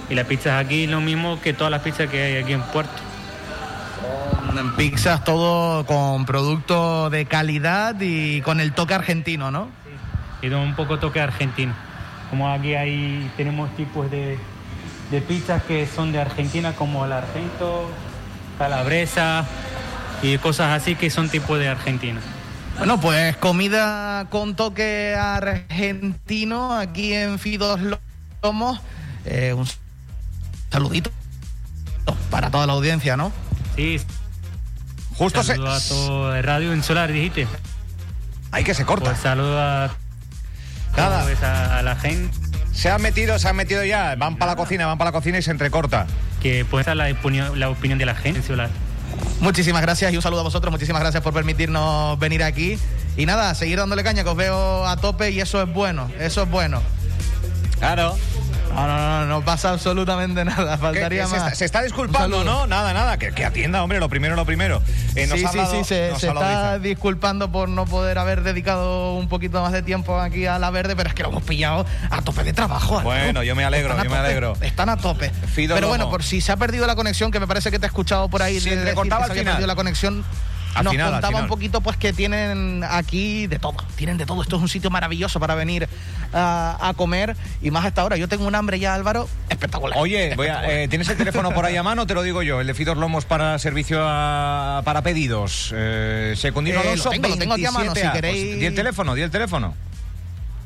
Y 0.09 0.15
las 0.15 0.27
pizzas 0.27 0.63
aquí 0.63 0.85
es 0.85 0.89
lo 0.89 1.01
mismo 1.01 1.41
que 1.41 1.51
todas 1.51 1.71
las 1.71 1.81
pizzas 1.81 2.09
que 2.09 2.23
hay 2.23 2.37
aquí 2.41 2.53
en 2.53 2.61
Puerto. 2.61 3.12
En 4.57 4.75
pizzas 4.75 5.23
todo 5.23 5.85
con 5.85 6.25
producto 6.25 7.09
de 7.09 7.25
calidad 7.25 7.95
y 7.99 8.41
con 8.41 8.59
el 8.59 8.73
toque 8.73 8.93
argentino, 8.93 9.51
¿no? 9.51 9.69
y 10.43 10.49
da 10.49 10.57
un 10.57 10.75
poco 10.75 10.99
toque 10.99 11.21
argentino. 11.21 11.73
Como 12.29 12.49
aquí 12.49 12.75
hay, 12.75 13.31
tenemos 13.37 13.73
tipos 13.77 14.11
de, 14.11 14.37
de 15.09 15.21
pizzas 15.21 15.63
que 15.63 15.87
son 15.87 16.11
de 16.11 16.19
Argentina, 16.19 16.73
como 16.73 17.05
el 17.05 17.13
argento, 17.13 17.89
calabresa 18.59 19.45
y 20.21 20.37
cosas 20.37 20.81
así 20.81 20.95
que 20.95 21.09
son 21.09 21.29
tipos 21.29 21.57
de 21.59 21.69
Argentina. 21.69 22.19
Bueno, 22.77 22.99
pues 22.99 23.37
comida 23.37 24.27
con 24.29 24.55
toque 24.55 25.15
argentino 25.15 26.73
aquí 26.73 27.13
en 27.13 27.39
Fidos 27.39 27.79
Lomos. 28.41 28.81
Eh, 29.25 29.53
un 29.53 29.65
saludito 30.69 31.09
para 32.29 32.51
toda 32.51 32.67
la 32.67 32.73
audiencia, 32.73 33.15
¿no? 33.15 33.31
Sí, 33.77 34.01
Justo 35.17 35.43
se... 35.43 35.53
saludo 35.53 35.71
a 35.71 35.79
todo 35.79 36.35
el 36.35 36.43
Radio 36.43 36.73
Insular, 36.73 37.11
dijiste. 37.11 37.47
Ay, 38.51 38.63
que 38.63 38.73
se 38.73 38.85
corta. 38.85 39.09
Pues 39.11 39.19
saludo 39.21 39.59
a, 39.59 39.91
Nada. 40.95 41.25
a, 41.41 41.79
a 41.79 41.81
la 41.81 41.95
gente 41.95 42.35
Se 42.71 42.89
han 42.89 43.01
metido, 43.01 43.37
se 43.39 43.47
han 43.47 43.55
metido 43.55 43.83
ya. 43.83 44.15
Van 44.15 44.35
para 44.37 44.51
la 44.51 44.55
cocina, 44.55 44.85
van 44.85 44.97
para 44.97 45.09
la 45.09 45.13
cocina 45.13 45.37
y 45.37 45.41
se 45.41 45.51
entrecorta. 45.51 46.05
que 46.41 46.65
puede 46.65 46.81
estar 46.81 46.95
la 46.95 47.09
opinión, 47.11 47.59
la 47.59 47.69
opinión 47.69 47.97
de 47.99 48.05
la 48.05 48.15
gente 48.15 48.39
insular. 48.39 48.69
Muchísimas 49.39 49.81
gracias 49.81 50.11
y 50.13 50.15
un 50.15 50.21
saludo 50.21 50.41
a 50.41 50.43
vosotros. 50.43 50.71
Muchísimas 50.71 51.01
gracias 51.01 51.21
por 51.23 51.33
permitirnos 51.33 52.17
venir 52.19 52.43
aquí. 52.43 52.77
Y 53.17 53.25
nada, 53.25 53.53
seguir 53.55 53.77
dándole 53.77 54.03
caña, 54.03 54.23
que 54.23 54.29
os 54.29 54.35
veo 54.35 54.87
a 54.87 54.97
tope 54.97 55.29
y 55.31 55.39
eso 55.39 55.61
es 55.61 55.71
bueno, 55.71 56.09
eso 56.19 56.43
es 56.43 56.49
bueno. 56.49 56.81
Claro. 57.83 58.15
No, 58.73 58.87
no, 58.87 58.97
no, 58.97 59.25
no 59.25 59.45
pasa 59.45 59.71
absolutamente 59.71 60.45
nada. 60.45 60.77
Faltaría 60.77 61.27
se 61.27 61.35
más. 61.35 61.43
Está, 61.43 61.55
se 61.55 61.65
está 61.65 61.81
disculpando, 61.83 62.45
¿no? 62.45 62.65
Nada, 62.65 62.93
nada. 62.93 63.17
Que, 63.17 63.33
que, 63.33 63.43
atienda, 63.43 63.83
hombre, 63.83 63.99
lo 63.99 64.07
primero, 64.07 64.37
lo 64.37 64.45
primero. 64.45 64.81
Eh, 65.15 65.27
sí, 65.27 65.39
sí, 65.39 65.59
sí, 65.69 65.83
se, 65.83 66.15
se 66.15 66.27
está 66.29 66.79
disculpando 66.79 67.51
por 67.51 67.67
no 67.67 67.83
poder 67.85 68.17
haber 68.19 68.41
dedicado 68.41 69.15
un 69.15 69.27
poquito 69.27 69.61
más 69.61 69.73
de 69.73 69.81
tiempo 69.81 70.17
aquí 70.17 70.45
a 70.45 70.59
la 70.59 70.71
verde, 70.71 70.95
pero 70.95 71.09
es 71.09 71.13
que 71.13 71.23
lo 71.23 71.29
hemos 71.29 71.43
pillado 71.43 71.85
a 72.09 72.21
tope 72.21 72.43
de 72.43 72.53
trabajo. 72.53 73.01
Bueno, 73.01 73.33
¿no? 73.33 73.43
yo 73.43 73.53
me 73.53 73.65
alegro, 73.65 74.01
yo 74.01 74.09
me 74.09 74.15
alegro. 74.17 74.53
Están 74.61 74.87
a 74.87 74.95
tope. 74.95 75.29
Fido 75.29 75.75
pero 75.75 75.87
Lomo. 75.87 75.97
bueno, 75.97 76.09
por 76.09 76.23
si 76.23 76.39
se 76.39 76.53
ha 76.53 76.55
perdido 76.55 76.87
la 76.87 76.95
conexión, 76.95 77.31
que 77.31 77.41
me 77.41 77.47
parece 77.47 77.69
que 77.69 77.79
te 77.79 77.85
he 77.85 77.87
escuchado 77.87 78.29
por 78.29 78.41
ahí. 78.41 78.61
Sí, 78.61 78.69
de 78.69 78.77
decir 78.77 78.95
cortaba 78.95 79.25
se 79.25 79.31
había 79.31 79.43
perdido 79.43 79.67
la 79.67 79.75
conexión. 79.75 80.23
Al 80.75 80.83
Nos 80.85 80.91
final, 80.91 81.07
al 81.07 81.13
contaba 81.13 81.27
final. 81.31 81.43
un 81.43 81.47
poquito 81.49 81.81
pues 81.81 81.97
que 81.97 82.13
tienen 82.13 82.83
aquí 82.89 83.47
de 83.47 83.59
todo, 83.59 83.75
tienen 83.95 84.17
de 84.17 84.25
todo. 84.25 84.41
Esto 84.41 84.55
es 84.55 84.61
un 84.63 84.69
sitio 84.69 84.89
maravilloso 84.89 85.39
para 85.39 85.53
venir 85.55 85.87
a, 86.33 86.77
a 86.81 86.93
comer 86.95 87.35
y 87.61 87.69
más 87.71 87.85
hasta 87.85 88.01
ahora. 88.01 88.17
Yo 88.17 88.27
tengo 88.27 88.47
un 88.47 88.55
hambre 88.55 88.79
ya, 88.79 88.93
Álvaro, 88.95 89.29
espectacular. 89.49 89.97
Oye, 89.99 90.33
voy 90.35 90.47
a- 90.47 90.67
eh, 90.83 90.87
¿tienes 90.87 91.07
el 91.09 91.17
teléfono 91.17 91.51
por 91.51 91.65
ahí 91.65 91.75
a 91.77 91.83
mano? 91.83 92.07
Te 92.07 92.13
lo 92.15 92.23
digo 92.23 92.41
yo, 92.41 92.59
el 92.61 92.67
de 92.67 92.73
Fidos 92.73 92.97
Lomos 92.97 93.25
para 93.25 93.59
servicio 93.59 93.99
a- 94.01 94.81
para 94.83 95.01
pedidos. 95.03 95.71
Eh, 95.75 96.33
Secundino 96.37 96.79
Eh, 96.79 96.83
lo 96.83 96.89
Alonso, 96.89 97.09
tengo, 97.11 97.27
lo 97.27 97.37
tengo 97.37 97.53
aquí 97.53 97.65
a 97.65 97.71
mano, 97.71 97.93
27A. 97.93 98.11
si 98.11 98.15
queréis. 98.15 98.45
Pues, 98.47 98.59
di 98.59 98.65
el 98.65 98.75
teléfono, 98.75 99.13
di 99.15 99.21
el 99.21 99.31
teléfono. 99.31 99.75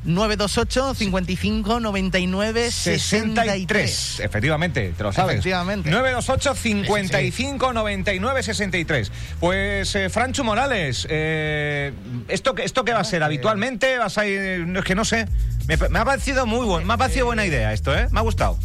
928 0.08 0.94
55 0.94 1.80
99 1.82 2.72
63. 2.72 4.20
Efectivamente, 4.22 4.94
te 4.96 5.04
lo 5.04 5.12
sabes. 5.12 5.36
Efectivamente. 5.36 5.90
928 5.92 6.56
55 6.56 7.74
99 7.74 8.44
63. 8.44 9.12
Pues, 9.42 9.94
eh, 9.96 10.10
Franchu 10.10 10.46
Morales, 10.46 11.06
eh, 11.10 11.92
¿esto, 12.30 12.56
¿esto 12.58 12.86
qué 12.86 12.94
va 12.94 13.02
a 13.02 13.04
ser? 13.04 13.22
¿Habitualmente? 13.22 13.98
¿Vas 13.98 14.18
a 14.18 14.26
ir? 14.26 14.66
No, 14.66 14.80
es 14.80 14.86
que 14.86 14.96
no 14.96 15.04
sé. 15.04 15.28
Me, 15.68 15.76
me 15.76 16.00
ha 16.00 16.06
parecido 16.06 16.46
muy 16.46 16.66
buen, 16.66 16.88
me 16.88 16.94
ha 16.94 16.98
parecido 16.98 17.26
buena 17.26 17.46
idea 17.46 17.74
esto, 17.74 17.94
¿eh? 17.96 18.08
Me 18.12 18.20
ha 18.20 18.24
gustado. 18.24 18.58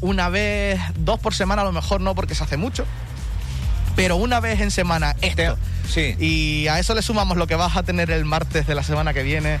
Una 0.00 0.28
vez, 0.28 0.80
dos 0.96 1.20
por 1.20 1.34
semana, 1.34 1.62
a 1.62 1.64
lo 1.64 1.72
mejor 1.72 2.00
no 2.00 2.16
porque 2.16 2.34
se 2.34 2.42
hace 2.42 2.56
mucho. 2.56 2.84
Pero 3.94 4.16
una 4.16 4.40
vez 4.40 4.60
en 4.60 4.70
semana, 4.70 5.14
esto. 5.20 5.56
Sí. 5.88 6.16
Y 6.18 6.66
a 6.68 6.78
eso 6.80 6.94
le 6.94 7.02
sumamos 7.02 7.36
lo 7.36 7.46
que 7.46 7.54
vas 7.54 7.76
a 7.76 7.82
tener 7.82 8.10
el 8.10 8.24
martes 8.24 8.66
de 8.66 8.74
la 8.74 8.82
semana 8.82 9.12
que 9.12 9.22
viene. 9.22 9.60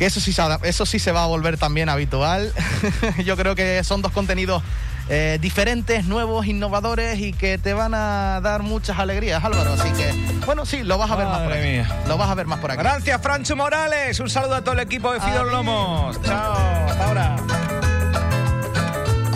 Que 0.00 0.06
eso 0.06 0.18
sí, 0.18 0.34
eso 0.62 0.86
sí 0.86 0.98
se 0.98 1.12
va 1.12 1.24
a 1.24 1.26
volver 1.26 1.58
también 1.58 1.90
habitual. 1.90 2.54
Yo 3.26 3.36
creo 3.36 3.54
que 3.54 3.84
son 3.84 4.00
dos 4.00 4.12
contenidos 4.12 4.62
eh, 5.10 5.36
diferentes, 5.42 6.06
nuevos, 6.06 6.46
innovadores 6.46 7.18
y 7.18 7.34
que 7.34 7.58
te 7.58 7.74
van 7.74 7.92
a 7.92 8.40
dar 8.42 8.62
muchas 8.62 8.98
alegrías, 8.98 9.44
Álvaro. 9.44 9.74
Así 9.74 9.90
que, 9.90 10.10
bueno, 10.46 10.64
sí, 10.64 10.84
lo 10.84 10.96
vas 10.96 11.10
a 11.10 11.16
ver 11.16 11.26
más 11.26 11.40
por 11.42 11.52
aquí. 11.52 11.66
mía. 11.68 12.00
Lo 12.08 12.16
vas 12.16 12.30
a 12.30 12.34
ver 12.34 12.46
más 12.46 12.60
por 12.60 12.70
aquí. 12.70 12.80
Gracias, 12.82 13.20
Franchu 13.20 13.56
Morales. 13.56 14.18
Un 14.20 14.30
saludo 14.30 14.54
a 14.54 14.60
todo 14.62 14.72
el 14.72 14.80
equipo 14.80 15.12
de 15.12 15.20
Fidos 15.20 15.34
Adiós. 15.40 15.52
Lomos. 15.52 16.22
Chao, 16.22 16.54
hasta 16.88 17.06
ahora. 17.06 17.36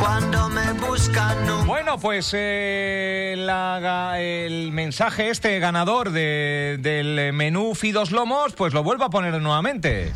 Cuando 0.01 0.49
me 0.49 0.73
buscan 0.73 1.47
no 1.47 1.65
Bueno, 1.67 1.99
pues 1.99 2.31
eh, 2.35 3.35
la 3.37 4.19
el 4.19 4.73
mensaje 4.73 5.29
este 5.29 5.59
ganador 5.59 6.11
de- 6.11 6.79
del 6.81 7.35
menú 7.35 7.75
Fidos 7.75 8.11
Lomos, 8.13 8.55
pues 8.55 8.73
lo 8.73 8.83
vuelvo 8.83 9.05
a 9.05 9.11
poner 9.11 9.41
nuevamente. 9.43 10.13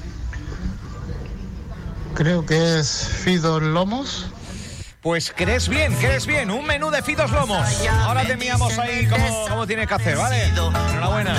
Creo 2.19 2.45
que 2.45 2.81
es 2.81 3.09
Fidos 3.23 3.63
Lomos. 3.63 4.27
Pues 5.03 5.33
crees 5.37 5.69
bien, 5.69 5.95
crees 5.95 6.27
bien, 6.27 6.51
un 6.51 6.67
menú 6.67 6.91
de 6.91 7.01
Fidos 7.01 7.31
Lomos. 7.31 7.65
Ahora 7.89 8.25
te 8.25 8.33
enviamos 8.33 8.77
ahí 8.77 9.07
cómo, 9.07 9.47
cómo 9.49 9.67
tienes 9.69 9.87
que 9.87 9.95
hacer, 9.95 10.17
¿vale? 10.17 10.43
Enhorabuena. 10.49 11.39